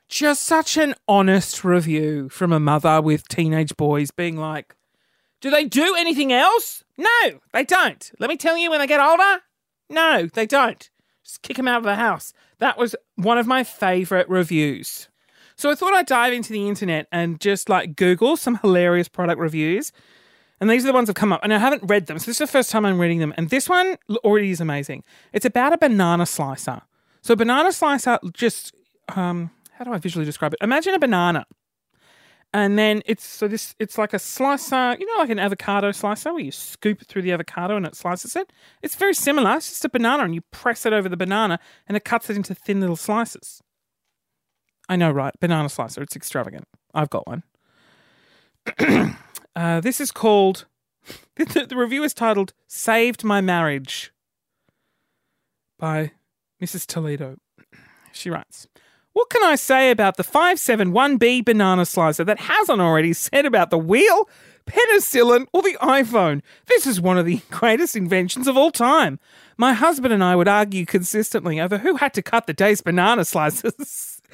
just 0.10 0.44
such 0.44 0.76
an 0.76 0.96
honest 1.08 1.64
review 1.64 2.28
from 2.28 2.52
a 2.52 2.60
mother 2.60 3.02
with 3.02 3.26
teenage 3.30 3.78
boys 3.78 4.12
being 4.12 4.36
like, 4.36 4.76
do 5.40 5.50
they 5.50 5.64
do 5.64 5.96
anything 5.98 6.34
else? 6.34 6.84
No, 6.98 7.40
they 7.54 7.64
don't. 7.64 8.12
Let 8.20 8.30
me 8.30 8.36
tell 8.36 8.58
you 8.58 8.70
when 8.70 8.80
they 8.80 8.88
get 8.88 9.00
older, 9.00 9.44
no, 9.90 10.28
they 10.34 10.46
don't. 10.46 10.90
Just 11.24 11.42
kick 11.42 11.56
them 11.56 11.70
out 11.70 11.78
of 11.78 11.86
the 11.86 11.96
house. 11.96 12.34
That 12.58 12.78
was 12.78 12.94
one 13.16 13.38
of 13.38 13.48
my 13.48 13.64
favourite 13.64 14.30
reviews. 14.30 15.08
So 15.56 15.72
I 15.72 15.76
thought 15.76 15.94
I'd 15.94 16.06
dive 16.06 16.34
into 16.34 16.52
the 16.52 16.68
internet 16.68 17.08
and 17.14 17.40
just 17.40 17.70
like 17.70 17.96
Google 17.96 18.36
some 18.36 18.58
hilarious 18.58 19.08
product 19.08 19.40
reviews. 19.40 19.94
And 20.60 20.70
these 20.70 20.84
are 20.84 20.88
the 20.88 20.94
ones 20.94 21.08
that 21.08 21.16
have 21.16 21.22
come 21.22 21.32
up. 21.32 21.40
And 21.44 21.54
I 21.54 21.60
haven't 21.60 21.90
read 21.90 22.08
them. 22.08 22.20
So 22.20 22.26
this 22.26 22.36
is 22.36 22.40
the 22.40 22.48
first 22.48 22.72
time 22.72 22.86
I'm 22.86 23.00
reading 23.00 23.20
them. 23.20 23.34
And 23.38 23.50
this 23.50 23.70
one 23.70 23.96
already 24.26 24.52
is 24.52 24.60
amazing. 24.60 25.06
It's 25.32 25.46
about 25.46 25.72
a 25.72 25.78
banana 25.78 26.26
slicer. 26.26 26.82
So 27.22 27.38
banana 27.38 27.72
slicer 27.72 28.20
just 28.34 28.74
um 29.16 29.52
how 29.74 29.86
do 29.86 29.94
I 29.94 29.98
visually 29.98 30.26
describe 30.26 30.54
it? 30.54 30.60
Imagine 30.62 30.94
a 30.94 31.00
banana. 31.00 31.46
And 32.54 32.78
then 32.78 33.02
it's 33.06 33.26
so 33.26 33.48
this 33.48 33.76
it's 33.80 33.98
like 33.98 34.14
a 34.14 34.20
slicer, 34.20 34.98
you 35.00 35.06
know, 35.06 35.20
like 35.20 35.30
an 35.30 35.40
avocado 35.40 35.92
slicer 35.92 36.34
where 36.34 36.44
you 36.44 36.52
scoop 36.52 37.02
it 37.02 37.08
through 37.08 37.22
the 37.22 37.32
avocado 37.32 37.78
and 37.78 37.86
it 37.86 37.96
slices 37.96 38.36
it. 38.36 38.52
It's 38.82 38.96
very 38.96 39.14
similar. 39.14 39.56
It's 39.56 39.70
just 39.70 39.86
a 39.86 39.90
banana 39.90 40.24
and 40.24 40.36
you 40.36 40.42
press 40.52 40.86
it 40.86 40.92
over 40.92 41.08
the 41.08 41.16
banana 41.16 41.60
and 41.88 41.96
it 41.96 42.04
cuts 42.04 42.30
it 42.30 42.36
into 42.36 42.54
thin 42.54 42.82
little 42.82 42.98
slices. 42.98 43.62
I 44.90 44.98
know, 44.98 45.10
right? 45.12 45.34
Banana 45.40 45.70
slicer. 45.70 46.02
It's 46.04 46.16
extravagant. 46.16 46.68
I've 46.94 47.10
got 47.10 47.26
one. 47.26 47.44
uh, 49.56 49.82
this 49.82 50.02
is 50.02 50.12
called. 50.12 50.66
The, 51.36 51.66
the 51.68 51.76
review 51.76 52.04
is 52.04 52.14
titled 52.14 52.54
"Saved 52.68 53.24
My 53.24 53.42
Marriage" 53.42 54.14
by 55.80 56.12
Mrs. 56.62 56.86
Toledo. 56.86 57.38
She 58.12 58.30
writes. 58.30 58.68
What 59.14 59.30
can 59.30 59.44
I 59.44 59.56
say 59.56 59.92
about 59.92 60.18
the 60.18 60.24
571B 60.24 61.44
banana 61.44 61.86
slicer 61.86 62.24
that 62.24 62.40
hasn't 62.40 62.82
already 62.82 63.14
said 63.14 63.46
about 63.46 63.70
the 63.70 63.78
wheel, 63.78 64.30
penicillin, 64.66 65.48
or 65.52 65.62
the 65.62 65.78
iPhone? 65.82 66.42
This 66.68 66.88
is 66.88 67.02
one 67.02 67.18
of 67.18 67.26
the 67.26 67.42
greatest 67.52 67.96
inventions 67.96 68.48
of 68.48 68.56
all 68.56 68.72
time. 68.72 69.20
My 69.58 69.74
husband 69.74 70.14
and 70.14 70.24
I 70.24 70.36
would 70.36 70.48
argue 70.48 70.86
consistently 70.86 71.60
over 71.60 71.80
who 71.80 71.98
had 71.98 72.14
to 72.14 72.22
cut 72.22 72.48
the 72.48 72.54
day's 72.54 72.82
banana 72.82 73.26
slices. 73.26 74.22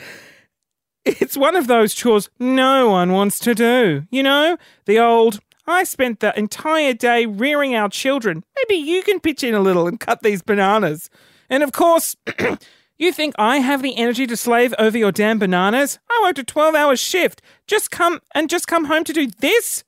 It's 1.09 1.37
one 1.37 1.55
of 1.55 1.67
those 1.67 1.93
chores 1.93 2.29
no 2.37 2.89
one 2.89 3.13
wants 3.13 3.39
to 3.39 3.55
do. 3.55 4.03
You 4.11 4.23
know, 4.23 4.57
the 4.85 4.99
old, 4.99 5.39
I 5.65 5.85
spent 5.85 6.19
the 6.19 6.37
entire 6.37 6.93
day 6.93 7.25
rearing 7.25 7.75
our 7.75 7.87
children. 7.87 8.43
Maybe 8.57 8.81
you 8.81 9.01
can 9.03 9.21
pitch 9.21 9.41
in 9.41 9.55
a 9.55 9.61
little 9.61 9.87
and 9.87 10.01
cut 10.01 10.21
these 10.21 10.41
bananas. 10.41 11.09
And 11.49 11.63
of 11.63 11.71
course, 11.71 12.17
you 12.97 13.11
think 13.11 13.35
I 13.37 13.57
have 13.57 13.81
the 13.81 13.97
energy 13.97 14.25
to 14.27 14.37
slave 14.37 14.73
over 14.79 14.97
your 14.97 15.11
damn 15.11 15.39
bananas? 15.39 15.99
I 16.09 16.21
worked 16.23 16.39
a 16.39 16.43
12 16.43 16.75
hour 16.75 16.95
shift. 16.95 17.41
Just 17.67 17.91
come 17.91 18.21
and 18.33 18.49
just 18.49 18.67
come 18.67 18.85
home 18.85 19.03
to 19.03 19.13
do 19.13 19.27
this? 19.39 19.83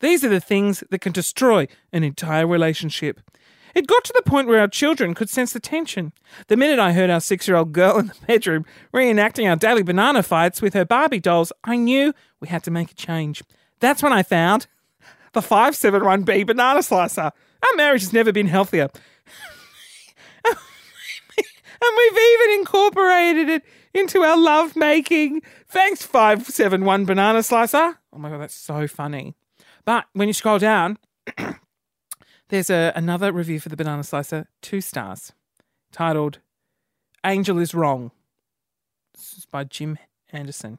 These 0.00 0.24
are 0.24 0.28
the 0.28 0.40
things 0.40 0.84
that 0.90 1.00
can 1.00 1.12
destroy 1.12 1.66
an 1.92 2.04
entire 2.04 2.46
relationship. 2.46 3.20
It 3.74 3.86
got 3.86 4.04
to 4.04 4.12
the 4.14 4.28
point 4.28 4.48
where 4.48 4.60
our 4.60 4.68
children 4.68 5.14
could 5.14 5.28
sense 5.28 5.52
the 5.52 5.60
tension. 5.60 6.12
The 6.48 6.56
minute 6.56 6.78
I 6.78 6.92
heard 6.92 7.10
our 7.10 7.20
six 7.20 7.46
year 7.46 7.56
old 7.56 7.72
girl 7.72 7.98
in 7.98 8.08
the 8.08 8.14
bedroom 8.26 8.64
reenacting 8.92 9.48
our 9.48 9.56
daily 9.56 9.82
banana 9.82 10.22
fights 10.22 10.62
with 10.62 10.74
her 10.74 10.84
Barbie 10.84 11.20
dolls, 11.20 11.52
I 11.64 11.76
knew 11.76 12.12
we 12.40 12.48
had 12.48 12.64
to 12.64 12.70
make 12.70 12.90
a 12.90 12.94
change. 12.94 13.42
That's 13.80 14.02
when 14.02 14.12
I 14.12 14.22
found 14.22 14.66
the 15.32 15.40
571B 15.40 16.46
banana 16.46 16.82
slicer. 16.82 17.30
Our 17.62 17.76
marriage 17.76 18.02
has 18.02 18.12
never 18.12 18.32
been 18.32 18.46
healthier. 18.46 18.88
And 21.82 21.96
we've 21.96 22.18
even 22.18 22.60
incorporated 22.60 23.48
it 23.48 23.64
into 23.94 24.22
our 24.22 24.36
love 24.36 24.76
making. 24.76 25.42
Thanks, 25.68 26.02
571 26.02 27.04
banana 27.04 27.42
slicer. 27.42 27.98
Oh 28.12 28.18
my 28.18 28.28
god, 28.30 28.40
that's 28.40 28.54
so 28.54 28.86
funny. 28.86 29.34
But 29.84 30.06
when 30.12 30.28
you 30.28 30.34
scroll 30.34 30.58
down, 30.58 30.98
there's 32.48 32.70
a, 32.70 32.92
another 32.94 33.32
review 33.32 33.60
for 33.60 33.68
the 33.68 33.76
banana 33.76 34.04
slicer, 34.04 34.48
two 34.60 34.80
stars, 34.80 35.32
titled 35.92 36.40
Angel 37.24 37.58
is 37.58 37.74
Wrong. 37.74 38.10
This 39.14 39.38
is 39.38 39.46
by 39.46 39.64
Jim 39.64 39.98
Anderson. 40.32 40.78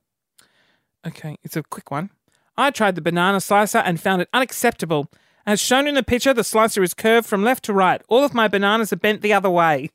Okay, 1.05 1.37
it's 1.43 1.55
a 1.55 1.63
quick 1.63 1.91
one. 1.91 2.09
I 2.57 2.71
tried 2.71 2.95
the 2.95 3.01
banana 3.01 3.39
slicer 3.39 3.79
and 3.79 3.99
found 3.99 4.21
it 4.21 4.29
unacceptable. 4.33 5.09
As 5.45 5.59
shown 5.59 5.87
in 5.87 5.95
the 5.95 6.03
picture, 6.03 6.33
the 6.33 6.43
slicer 6.43 6.83
is 6.83 6.93
curved 6.93 7.27
from 7.27 7.43
left 7.43 7.63
to 7.65 7.73
right. 7.73 8.01
All 8.09 8.23
of 8.23 8.33
my 8.33 8.47
bananas 8.47 8.93
are 8.93 8.97
bent 8.97 9.21
the 9.21 9.33
other 9.33 9.49
way. 9.49 9.89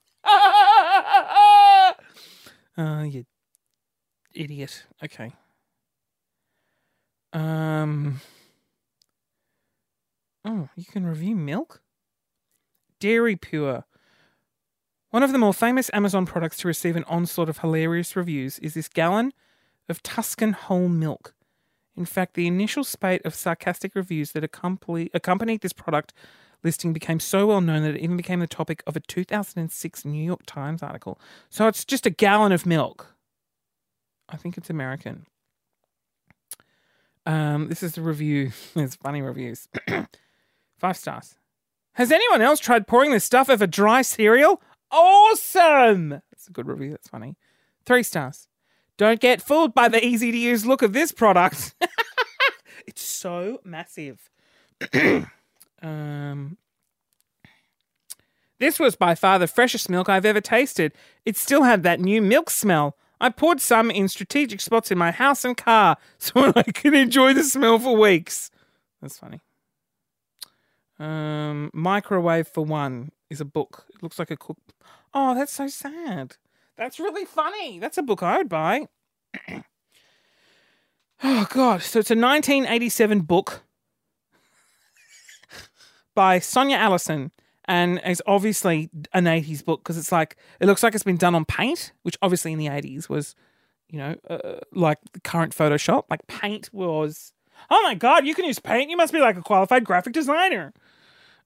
Oh, 2.76 3.02
you 3.02 3.24
idiot. 4.34 4.84
Okay. 5.02 5.32
Um. 7.32 8.20
Oh, 10.44 10.68
you 10.76 10.84
can 10.84 11.06
review 11.06 11.36
milk? 11.36 11.80
Dairy 13.00 13.36
Pure. 13.36 13.84
One 15.10 15.22
of 15.22 15.32
the 15.32 15.38
more 15.38 15.54
famous 15.54 15.90
Amazon 15.92 16.26
products 16.26 16.56
to 16.58 16.68
receive 16.68 16.96
an 16.96 17.04
onslaught 17.04 17.48
of 17.48 17.58
hilarious 17.58 18.16
reviews 18.16 18.58
is 18.58 18.74
this 18.74 18.88
gallon 18.88 19.32
of 19.88 20.02
Tuscan 20.02 20.52
whole 20.52 20.88
milk. 20.88 21.34
In 21.96 22.04
fact, 22.04 22.34
the 22.34 22.48
initial 22.48 22.82
spate 22.82 23.24
of 23.24 23.34
sarcastic 23.34 23.94
reviews 23.94 24.32
that 24.32 24.42
accompanied 24.42 25.60
this 25.60 25.72
product 25.72 26.12
listing 26.64 26.92
became 26.92 27.20
so 27.20 27.46
well 27.46 27.60
known 27.60 27.82
that 27.82 27.94
it 27.94 28.00
even 28.00 28.16
became 28.16 28.40
the 28.40 28.46
topic 28.46 28.82
of 28.86 28.96
a 28.96 29.00
2006 29.00 30.04
New 30.04 30.24
York 30.24 30.40
Times 30.46 30.82
article. 30.82 31.20
So 31.50 31.68
it's 31.68 31.84
just 31.84 32.06
a 32.06 32.10
gallon 32.10 32.52
of 32.52 32.66
milk. 32.66 33.14
I 34.28 34.36
think 34.36 34.56
it's 34.56 34.70
American. 34.70 35.26
Um, 37.26 37.68
this 37.68 37.82
is 37.82 37.92
the 37.92 38.02
review. 38.02 38.52
It's 38.76 38.96
funny 38.96 39.22
reviews. 39.22 39.68
Five 40.78 40.96
stars. 40.96 41.36
Has 41.92 42.10
anyone 42.10 42.42
else 42.42 42.58
tried 42.58 42.86
pouring 42.86 43.12
this 43.12 43.24
stuff 43.24 43.48
over 43.48 43.66
dry 43.66 44.02
cereal? 44.02 44.60
Awesome! 44.90 46.10
That's 46.10 46.48
a 46.48 46.52
good 46.52 46.66
review. 46.66 46.90
That's 46.90 47.08
funny. 47.08 47.36
Three 47.86 48.02
stars. 48.02 48.48
Don't 48.96 49.20
get 49.20 49.42
fooled 49.42 49.74
by 49.74 49.88
the 49.88 50.04
easy 50.04 50.30
to 50.30 50.38
use 50.38 50.66
look 50.66 50.82
of 50.82 50.92
this 50.92 51.12
product. 51.12 51.74
it's 52.86 53.02
so 53.02 53.60
massive. 53.64 54.30
um, 55.84 56.56
this 58.58 58.78
was 58.78 58.96
by 58.96 59.14
far 59.14 59.38
the 59.38 59.46
freshest 59.46 59.90
milk 59.90 60.08
I've 60.08 60.24
ever 60.24 60.40
tasted. 60.40 60.92
It 61.24 61.36
still 61.36 61.64
had 61.64 61.82
that 61.82 62.00
new 62.00 62.22
milk 62.22 62.50
smell. 62.50 62.96
I 63.20 63.28
poured 63.28 63.60
some 63.60 63.90
in 63.90 64.08
strategic 64.08 64.60
spots 64.60 64.90
in 64.90 64.98
my 64.98 65.10
house 65.10 65.44
and 65.44 65.56
car 65.56 65.96
so 66.18 66.52
I 66.56 66.62
can 66.62 66.94
enjoy 66.94 67.34
the 67.34 67.44
smell 67.44 67.78
for 67.78 67.96
weeks. 67.96 68.50
That's 69.02 69.18
funny. 69.18 69.40
Um, 70.98 71.70
Microwave 71.74 72.48
for 72.48 72.64
One 72.64 73.10
is 73.28 73.40
a 73.40 73.44
book. 73.44 73.84
It 73.94 74.02
looks 74.02 74.18
like 74.18 74.30
a 74.30 74.36
cook. 74.36 74.58
Oh, 75.12 75.34
that's 75.34 75.52
so 75.52 75.68
sad. 75.68 76.36
That's 76.76 76.98
really 76.98 77.24
funny. 77.24 77.78
That's 77.78 77.98
a 77.98 78.02
book 78.02 78.22
I 78.22 78.38
would 78.38 78.48
buy. 78.48 78.88
oh, 81.22 81.46
God. 81.50 81.82
So 81.82 81.98
it's 81.98 82.10
a 82.10 82.16
1987 82.16 83.20
book 83.20 83.62
by 86.14 86.38
Sonia 86.38 86.76
Allison. 86.76 87.30
And 87.66 88.00
it's 88.04 88.20
obviously 88.26 88.90
an 89.12 89.24
80s 89.24 89.64
book 89.64 89.82
because 89.82 89.96
it's 89.96 90.12
like, 90.12 90.36
it 90.60 90.66
looks 90.66 90.82
like 90.82 90.94
it's 90.94 91.04
been 91.04 91.16
done 91.16 91.34
on 91.34 91.44
paint, 91.44 91.92
which 92.02 92.18
obviously 92.20 92.52
in 92.52 92.58
the 92.58 92.66
80s 92.66 93.08
was, 93.08 93.34
you 93.88 93.98
know, 93.98 94.16
uh, 94.28 94.60
like 94.72 94.98
the 95.12 95.20
current 95.20 95.56
Photoshop. 95.56 96.04
Like 96.10 96.26
paint 96.26 96.68
was, 96.72 97.32
oh 97.70 97.80
my 97.82 97.94
God, 97.94 98.26
you 98.26 98.34
can 98.34 98.44
use 98.44 98.58
paint. 98.58 98.90
You 98.90 98.96
must 98.96 99.12
be 99.12 99.20
like 99.20 99.36
a 99.36 99.42
qualified 99.42 99.84
graphic 99.84 100.12
designer. 100.12 100.74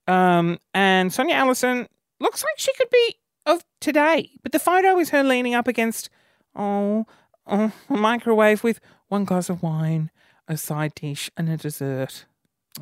Um, 0.08 0.58
and 0.74 1.12
Sonia 1.12 1.34
Allison 1.34 1.86
looks 2.18 2.42
like 2.42 2.58
she 2.58 2.72
could 2.74 2.90
be 2.90 3.14
of 3.46 3.64
today, 3.80 4.30
but 4.42 4.52
the 4.52 4.58
photo 4.58 4.98
is 4.98 5.10
her 5.10 5.22
leaning 5.22 5.54
up 5.54 5.68
against, 5.68 6.10
oh, 6.56 7.06
oh 7.46 7.72
a 7.88 7.96
microwave 7.96 8.64
with 8.64 8.80
one 9.08 9.24
glass 9.24 9.48
of 9.48 9.62
wine, 9.62 10.10
a 10.48 10.56
side 10.56 10.94
dish, 10.94 11.30
and 11.36 11.48
a 11.48 11.56
dessert. 11.56 12.26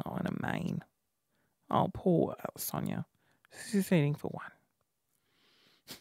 Oh, 0.05 0.15
and 0.15 0.29
a 0.29 0.47
main. 0.47 0.83
Oh, 1.71 1.91
poor 1.93 2.37
Sonia. 2.57 3.07
She's 3.71 3.91
eating 3.91 4.15
for 4.15 4.29
one. 4.29 4.51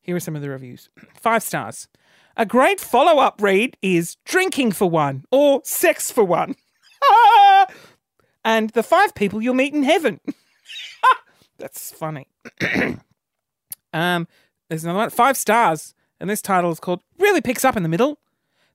Here 0.00 0.16
are 0.16 0.20
some 0.20 0.36
of 0.36 0.42
the 0.42 0.50
reviews. 0.50 0.88
Five 1.14 1.42
stars. 1.42 1.88
A 2.36 2.46
great 2.46 2.80
follow 2.80 3.20
up 3.20 3.42
read 3.42 3.76
is 3.82 4.16
Drinking 4.24 4.72
for 4.72 4.88
One 4.88 5.24
or 5.30 5.60
Sex 5.64 6.10
for 6.10 6.24
One. 6.24 6.54
and 8.44 8.70
the 8.70 8.82
five 8.82 9.14
people 9.14 9.42
you'll 9.42 9.54
meet 9.54 9.74
in 9.74 9.82
heaven. 9.82 10.18
That's 11.58 11.92
funny. 11.92 12.28
um, 13.92 14.26
there's 14.68 14.84
another 14.84 14.98
one. 14.98 15.10
Five 15.10 15.36
stars. 15.36 15.94
And 16.18 16.30
this 16.30 16.40
title 16.40 16.70
is 16.70 16.80
called 16.80 17.02
Really 17.18 17.40
Picks 17.40 17.64
Up 17.64 17.76
in 17.76 17.82
the 17.82 17.88
Middle. 17.88 18.18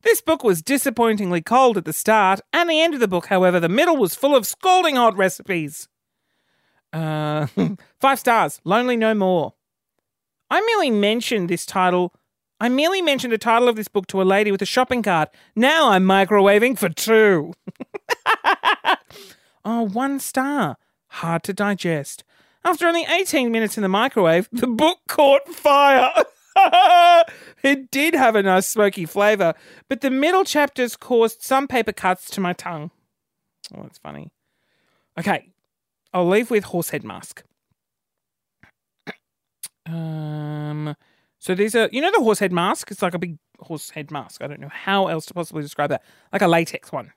This 0.04 0.22
book 0.22 0.44
was 0.44 0.62
disappointingly 0.62 1.42
cold 1.42 1.78
at 1.78 1.86
the 1.86 1.94
start 1.94 2.42
and 2.54 2.70
the 2.70 2.80
end 2.80 2.94
of 2.94 3.00
the 3.00 3.08
book, 3.08 3.28
however, 3.28 3.60
the 3.60 3.70
middle 3.70 3.98
was 3.98 4.16
full 4.16 4.36
of 4.36 4.46
scalding 4.46 4.96
hot 4.96 5.18
recipes. 5.18 5.88
Uh, 6.94 7.48
five 8.00 8.20
stars. 8.20 8.62
Lonely 8.64 8.98
No 8.98 9.14
More. 9.14 9.54
I 10.50 10.62
merely 10.62 10.92
mentioned 10.92 11.50
this 11.50 11.66
title. 11.66 12.14
I 12.60 12.70
merely 12.70 13.02
mentioned 13.02 13.34
the 13.34 13.38
title 13.38 13.68
of 13.68 13.76
this 13.76 13.88
book 13.88 14.08
to 14.08 14.22
a 14.22 14.24
lady 14.24 14.52
with 14.52 14.62
a 14.62 14.66
shopping 14.66 15.04
cart. 15.04 15.30
Now 15.56 15.90
I'm 15.90 16.06
microwaving 16.06 16.78
for 16.78 16.90
two. 16.90 17.54
oh, 19.66 19.84
one 19.84 20.20
star. 20.20 20.78
Hard 21.08 21.44
to 21.44 21.54
digest. 21.54 22.24
After 22.64 22.88
only 22.88 23.06
18 23.06 23.52
minutes 23.52 23.78
in 23.78 23.84
the 23.84 23.90
microwave, 23.90 24.50
the 24.52 24.68
book 24.68 25.00
caught 25.08 25.48
fire. 25.48 26.12
it 27.64 27.92
did 27.92 28.14
have 28.14 28.36
a 28.36 28.44
nice 28.44 28.68
smoky 28.68 29.06
flavour, 29.06 29.54
but 29.88 30.02
the 30.02 30.10
middle 30.10 30.44
chapters 30.44 30.96
caused 30.96 31.42
some 31.44 31.68
paper 31.68 31.94
cuts 31.94 32.30
to 32.32 32.42
my 32.42 32.54
tongue. 32.54 32.92
Oh, 33.76 33.84
that's 33.84 34.00
funny. 34.00 34.32
Okay, 35.18 35.50
I'll 36.14 36.28
leave 36.28 36.50
with 36.50 36.66
horsehead 36.66 37.04
mask. 37.04 37.44
Um, 39.86 40.96
so 41.40 41.56
these 41.56 41.76
are, 41.76 41.90
you 41.92 42.02
know, 42.02 42.12
the 42.12 42.24
horsehead 42.24 42.52
mask. 42.52 42.92
It's 42.92 43.02
like 43.02 43.14
a 43.14 43.20
big 43.20 43.38
horsehead 43.60 44.12
mask. 44.12 44.42
I 44.44 44.48
don't 44.48 44.60
know 44.60 44.70
how 44.72 45.08
else 45.08 45.26
to 45.28 45.34
possibly 45.34 45.64
describe 45.64 45.90
that. 45.90 46.04
Like 46.34 46.42
a 46.42 46.48
latex 46.48 46.92
one. 46.92 47.14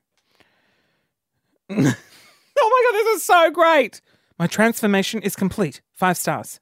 oh 1.70 1.74
my 1.74 1.82
god, 1.84 2.92
this 2.92 3.16
is 3.16 3.24
so 3.24 3.50
great! 3.50 4.00
My 4.38 4.46
transformation 4.46 5.22
is 5.22 5.36
complete. 5.36 5.82
Five 5.92 6.16
stars. 6.16 6.60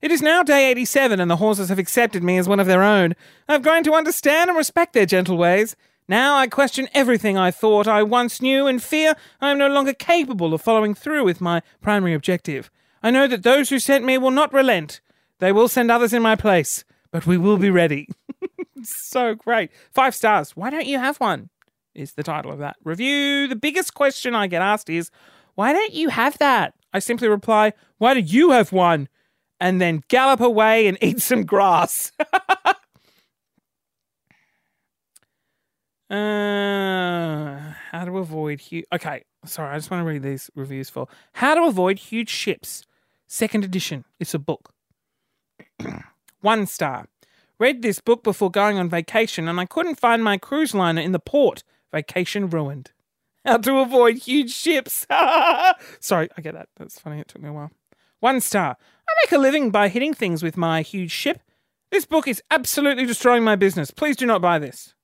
It 0.00 0.12
is 0.12 0.22
now 0.22 0.44
day 0.44 0.70
87 0.70 1.18
and 1.18 1.30
the 1.30 1.36
horses 1.36 1.70
have 1.70 1.78
accepted 1.78 2.22
me 2.22 2.38
as 2.38 2.48
one 2.48 2.60
of 2.60 2.68
their 2.68 2.84
own. 2.84 3.14
I've 3.48 3.62
grown 3.62 3.82
to 3.84 3.94
understand 3.94 4.48
and 4.48 4.56
respect 4.56 4.92
their 4.92 5.06
gentle 5.06 5.36
ways. 5.36 5.74
Now 6.08 6.36
I 6.36 6.46
question 6.46 6.88
everything 6.94 7.36
I 7.36 7.50
thought 7.50 7.86
I 7.86 8.02
once 8.02 8.40
knew 8.40 8.66
and 8.66 8.82
fear 8.82 9.14
I 9.42 9.50
am 9.50 9.58
no 9.58 9.68
longer 9.68 9.92
capable 9.92 10.54
of 10.54 10.62
following 10.62 10.94
through 10.94 11.24
with 11.24 11.42
my 11.42 11.60
primary 11.82 12.14
objective. 12.14 12.70
I 13.02 13.10
know 13.10 13.26
that 13.26 13.42
those 13.42 13.68
who 13.68 13.78
sent 13.78 14.06
me 14.06 14.16
will 14.16 14.30
not 14.30 14.52
relent. 14.52 15.02
They 15.38 15.52
will 15.52 15.68
send 15.68 15.90
others 15.90 16.14
in 16.14 16.22
my 16.22 16.34
place, 16.34 16.82
but 17.10 17.26
we 17.26 17.36
will 17.36 17.58
be 17.58 17.70
ready. 17.70 18.08
so 18.82 19.34
great. 19.34 19.70
Five 19.90 20.14
stars. 20.14 20.56
Why 20.56 20.70
don't 20.70 20.86
you 20.86 20.98
have 20.98 21.18
one? 21.18 21.50
Is 21.94 22.14
the 22.14 22.22
title 22.22 22.52
of 22.52 22.58
that 22.58 22.76
review. 22.84 23.46
The 23.46 23.56
biggest 23.56 23.92
question 23.92 24.34
I 24.34 24.46
get 24.46 24.62
asked 24.62 24.88
is, 24.88 25.10
why 25.56 25.74
don't 25.74 25.92
you 25.92 26.08
have 26.08 26.38
that? 26.38 26.72
I 26.94 27.00
simply 27.00 27.28
reply, 27.28 27.74
why 27.98 28.14
do 28.14 28.20
you 28.20 28.52
have 28.52 28.72
one? 28.72 29.08
And 29.60 29.78
then 29.78 30.02
gallop 30.08 30.40
away 30.40 30.86
and 30.86 30.96
eat 31.02 31.20
some 31.20 31.44
grass. 31.44 32.12
Uh, 36.10 37.74
how 37.90 38.04
to 38.04 38.16
avoid 38.18 38.60
huge. 38.60 38.86
Okay, 38.92 39.24
sorry, 39.44 39.74
I 39.74 39.76
just 39.76 39.90
want 39.90 40.00
to 40.00 40.06
read 40.06 40.22
these 40.22 40.50
reviews 40.54 40.88
for 40.88 41.06
How 41.34 41.54
to 41.54 41.64
Avoid 41.64 41.98
Huge 41.98 42.30
Ships, 42.30 42.84
second 43.26 43.64
edition. 43.64 44.04
It's 44.18 44.32
a 44.32 44.38
book. 44.38 44.72
One 46.40 46.66
star. 46.66 47.08
Read 47.58 47.82
this 47.82 48.00
book 48.00 48.22
before 48.22 48.50
going 48.50 48.78
on 48.78 48.88
vacation, 48.88 49.48
and 49.48 49.60
I 49.60 49.66
couldn't 49.66 49.98
find 49.98 50.24
my 50.24 50.38
cruise 50.38 50.74
liner 50.74 51.02
in 51.02 51.12
the 51.12 51.18
port. 51.18 51.62
Vacation 51.92 52.48
ruined. 52.48 52.92
How 53.44 53.58
to 53.58 53.78
avoid 53.78 54.18
huge 54.18 54.52
ships. 54.52 55.06
sorry, 56.00 56.28
I 56.36 56.40
get 56.40 56.54
that. 56.54 56.68
That's 56.76 56.98
funny. 56.98 57.20
It 57.20 57.28
took 57.28 57.42
me 57.42 57.48
a 57.48 57.52
while. 57.52 57.70
One 58.20 58.40
star. 58.40 58.76
I 59.08 59.12
make 59.24 59.32
a 59.32 59.38
living 59.38 59.70
by 59.70 59.88
hitting 59.88 60.14
things 60.14 60.42
with 60.42 60.56
my 60.56 60.82
huge 60.82 61.10
ship. 61.10 61.40
This 61.90 62.04
book 62.06 62.28
is 62.28 62.42
absolutely 62.50 63.06
destroying 63.06 63.44
my 63.44 63.56
business. 63.56 63.90
Please 63.90 64.16
do 64.16 64.26
not 64.26 64.40
buy 64.42 64.58
this. 64.58 64.94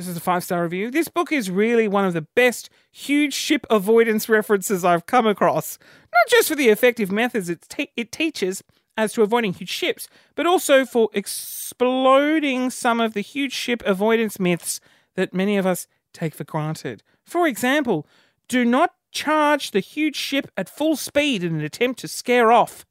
This 0.00 0.08
is 0.08 0.16
a 0.16 0.20
five 0.20 0.42
star 0.42 0.62
review. 0.62 0.90
This 0.90 1.08
book 1.08 1.30
is 1.30 1.50
really 1.50 1.86
one 1.86 2.06
of 2.06 2.14
the 2.14 2.26
best 2.34 2.70
huge 2.90 3.34
ship 3.34 3.66
avoidance 3.68 4.30
references 4.30 4.82
I've 4.82 5.04
come 5.04 5.26
across. 5.26 5.78
Not 5.78 6.30
just 6.30 6.48
for 6.48 6.54
the 6.54 6.70
effective 6.70 7.12
methods 7.12 7.50
it, 7.50 7.66
te- 7.68 7.92
it 7.98 8.10
teaches 8.10 8.64
as 8.96 9.12
to 9.12 9.22
avoiding 9.22 9.52
huge 9.52 9.68
ships, 9.68 10.08
but 10.36 10.46
also 10.46 10.86
for 10.86 11.10
exploding 11.12 12.70
some 12.70 12.98
of 12.98 13.12
the 13.12 13.20
huge 13.20 13.52
ship 13.52 13.82
avoidance 13.84 14.40
myths 14.40 14.80
that 15.16 15.34
many 15.34 15.58
of 15.58 15.66
us 15.66 15.86
take 16.14 16.34
for 16.34 16.44
granted. 16.44 17.02
For 17.22 17.46
example, 17.46 18.06
do 18.48 18.64
not 18.64 18.94
charge 19.12 19.70
the 19.70 19.80
huge 19.80 20.16
ship 20.16 20.50
at 20.56 20.70
full 20.70 20.96
speed 20.96 21.44
in 21.44 21.56
an 21.56 21.60
attempt 21.60 22.00
to 22.00 22.08
scare 22.08 22.50
off. 22.50 22.86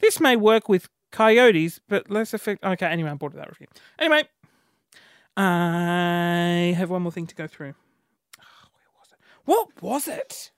This 0.00 0.18
may 0.18 0.34
work 0.34 0.68
with 0.68 0.88
coyotes, 1.12 1.80
but 1.88 2.10
less 2.10 2.34
effective. 2.34 2.68
Okay, 2.72 2.86
anyway, 2.86 3.10
I'm 3.10 3.16
bored 3.16 3.32
of 3.32 3.38
that 3.38 3.48
review. 3.48 3.68
Anyway, 3.98 4.24
I 5.36 6.74
have 6.76 6.88
one 6.90 7.02
more 7.02 7.12
thing 7.12 7.26
to 7.26 7.34
go 7.34 7.46
through. 7.46 7.74
Oh, 8.40 8.68
where 8.72 8.88
was 8.98 9.08
it? 9.12 9.18
What 9.44 9.82
was 9.82 10.08
it? 10.08 10.50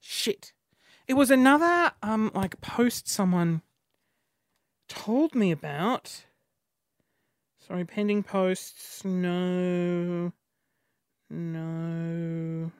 Shit. 0.00 0.52
It 1.06 1.14
was 1.14 1.30
another 1.30 1.92
um 2.02 2.32
like 2.34 2.60
post 2.60 3.08
someone 3.08 3.62
told 4.88 5.34
me 5.34 5.52
about. 5.52 6.24
Sorry, 7.66 7.84
pending 7.84 8.22
posts. 8.22 9.04
No. 9.04 10.32
No. 11.30 12.72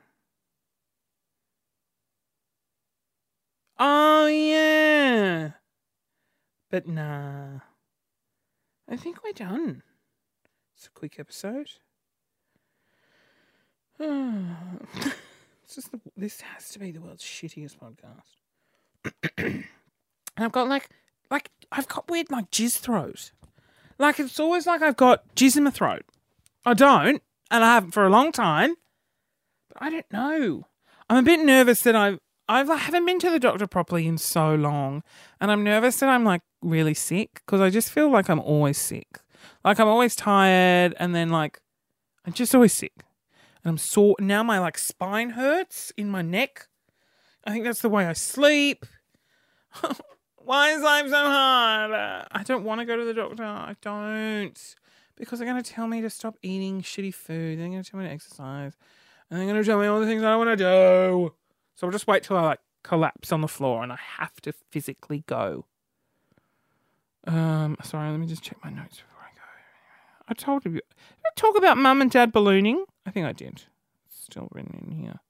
Oh 3.78 4.26
yeah. 4.26 5.50
But 6.70 6.88
nah. 6.88 7.60
I 8.88 8.96
think 8.96 9.22
we're 9.24 9.32
done. 9.32 9.82
It's 10.76 10.86
a 10.86 10.90
quick 10.90 11.18
episode. 11.18 11.70
this, 13.98 15.86
the, 15.86 16.00
this 16.16 16.42
has 16.42 16.68
to 16.70 16.78
be 16.78 16.90
the 16.90 17.00
world's 17.00 17.24
shittiest 17.24 17.78
podcast. 17.78 19.12
and 19.38 19.64
I've 20.36 20.52
got 20.52 20.68
like, 20.68 20.90
like 21.30 21.50
I've 21.72 21.88
got 21.88 22.10
weird 22.10 22.30
like 22.30 22.50
jizz 22.50 22.78
throat. 22.78 23.32
Like 23.98 24.20
it's 24.20 24.38
always 24.38 24.66
like 24.66 24.82
I've 24.82 24.98
got 24.98 25.34
jizz 25.34 25.56
in 25.56 25.64
my 25.64 25.70
throat. 25.70 26.04
I 26.66 26.74
don't, 26.74 27.22
and 27.50 27.64
I 27.64 27.74
haven't 27.74 27.92
for 27.92 28.04
a 28.04 28.10
long 28.10 28.30
time. 28.30 28.74
But 29.68 29.82
I 29.82 29.88
don't 29.88 30.12
know. 30.12 30.66
I'm 31.08 31.16
a 31.16 31.22
bit 31.22 31.40
nervous 31.40 31.80
that 31.82 31.96
I've 31.96 32.18
I've, 32.48 32.68
I 32.68 32.76
haven't 32.76 33.06
been 33.06 33.18
to 33.20 33.30
the 33.30 33.40
doctor 33.40 33.66
properly 33.66 34.06
in 34.06 34.18
so 34.18 34.54
long, 34.54 35.02
and 35.40 35.50
I'm 35.50 35.64
nervous 35.64 35.96
that 36.00 36.10
I'm 36.10 36.24
like 36.24 36.42
really 36.60 36.94
sick 36.94 37.40
because 37.46 37.62
I 37.62 37.70
just 37.70 37.90
feel 37.90 38.10
like 38.10 38.28
I'm 38.28 38.40
always 38.40 38.76
sick. 38.76 39.20
Like 39.64 39.78
I'm 39.80 39.88
always 39.88 40.16
tired, 40.16 40.94
and 40.98 41.14
then 41.14 41.30
like 41.30 41.60
I'm 42.24 42.32
just 42.32 42.54
always 42.54 42.72
sick, 42.72 42.92
and 43.62 43.70
I'm 43.70 43.78
sore. 43.78 44.16
Now 44.18 44.42
my 44.42 44.58
like 44.58 44.78
spine 44.78 45.30
hurts 45.30 45.92
in 45.96 46.10
my 46.10 46.22
neck. 46.22 46.68
I 47.44 47.52
think 47.52 47.64
that's 47.64 47.80
the 47.80 47.88
way 47.88 48.06
I 48.06 48.12
sleep. 48.12 48.84
Why 50.36 50.70
is 50.70 50.82
life 50.82 51.08
so 51.08 51.16
hard? 51.16 51.92
I 51.92 52.42
don't 52.44 52.64
want 52.64 52.80
to 52.80 52.84
go 52.84 52.96
to 52.96 53.04
the 53.04 53.14
doctor. 53.14 53.44
I 53.44 53.74
don't. 53.82 54.74
Because 55.16 55.38
they're 55.38 55.48
going 55.48 55.62
to 55.62 55.70
tell 55.70 55.86
me 55.86 56.02
to 56.02 56.10
stop 56.10 56.36
eating 56.42 56.82
shitty 56.82 57.14
food. 57.14 57.58
They're 57.58 57.68
going 57.68 57.82
to 57.82 57.90
tell 57.90 57.98
me 57.98 58.06
to 58.06 58.12
exercise. 58.12 58.74
And 59.28 59.40
they're 59.40 59.46
going 59.46 59.60
to 59.60 59.66
tell 59.66 59.80
me 59.80 59.86
all 59.86 59.98
the 59.98 60.06
things 60.06 60.22
I 60.22 60.30
don't 60.30 60.46
want 60.46 60.56
to 60.58 60.64
do. 60.64 61.34
So 61.74 61.86
I'll 61.86 61.92
just 61.92 62.06
wait 62.06 62.22
till 62.22 62.36
I 62.36 62.42
like 62.42 62.60
collapse 62.84 63.32
on 63.32 63.40
the 63.40 63.48
floor 63.48 63.82
and 63.82 63.92
I 63.92 63.98
have 64.18 64.40
to 64.42 64.52
physically 64.52 65.24
go. 65.26 65.66
Um, 67.26 67.76
sorry, 67.82 68.10
let 68.10 68.20
me 68.20 68.26
just 68.26 68.42
check 68.42 68.58
my 68.62 68.70
notes 68.70 69.02
I 70.28 70.34
told 70.34 70.64
you. 70.64 70.80
I 71.24 71.28
talk 71.36 71.56
about 71.56 71.78
mum 71.78 72.00
and 72.00 72.10
dad 72.10 72.32
ballooning? 72.32 72.84
I 73.04 73.10
think 73.10 73.26
I 73.26 73.32
did. 73.32 73.64
It's 74.06 74.22
still 74.24 74.48
written 74.52 74.86
in 74.86 74.92
here. 74.92 75.20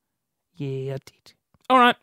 Yeah, 0.54 0.94
I 0.94 0.98
did. 1.04 1.34
All 1.68 1.78
right. 1.78 1.96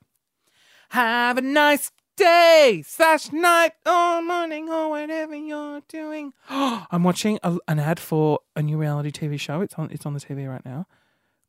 Have 0.89 1.37
a 1.37 1.41
nice 1.41 1.91
day 2.15 2.83
slash 2.85 3.31
night 3.31 3.73
or 3.85 4.21
morning 4.21 4.69
or 4.69 4.89
whatever 4.89 5.35
you're 5.35 5.81
doing. 5.87 6.33
I'm 6.49 7.03
watching 7.03 7.39
a, 7.43 7.57
an 7.67 7.79
ad 7.79 7.99
for 7.99 8.39
a 8.55 8.61
new 8.61 8.77
reality 8.77 9.11
TV 9.11 9.39
show. 9.39 9.61
It's 9.61 9.73
on. 9.75 9.89
It's 9.91 10.05
on 10.05 10.13
the 10.13 10.19
TV 10.19 10.47
right 10.47 10.63
now, 10.65 10.85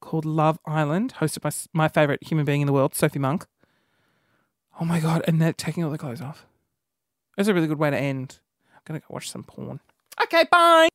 called 0.01 0.25
Love 0.25 0.59
Island, 0.65 1.15
hosted 1.21 1.43
by 1.43 1.51
my 1.73 1.89
favorite 1.89 2.23
human 2.23 2.45
being 2.45 2.63
in 2.63 2.67
the 2.67 2.73
world, 2.73 2.95
Sophie 2.95 3.19
Monk. 3.19 3.47
Oh 4.81 4.85
my 4.85 5.01
god! 5.01 5.23
And 5.27 5.41
they're 5.41 5.53
taking 5.53 5.85
all 5.85 5.91
the 5.91 5.99
clothes 5.99 6.23
off. 6.23 6.47
It's 7.37 7.49
a 7.49 7.55
really 7.55 7.67
good 7.67 7.79
way 7.79 7.91
to 7.91 7.99
end. 7.99 8.39
I'm 8.75 8.81
gonna 8.85 9.01
go 9.01 9.07
watch 9.11 9.31
some 9.31 9.43
porn. 9.43 9.81
Okay, 10.23 10.45
bye. 10.51 10.89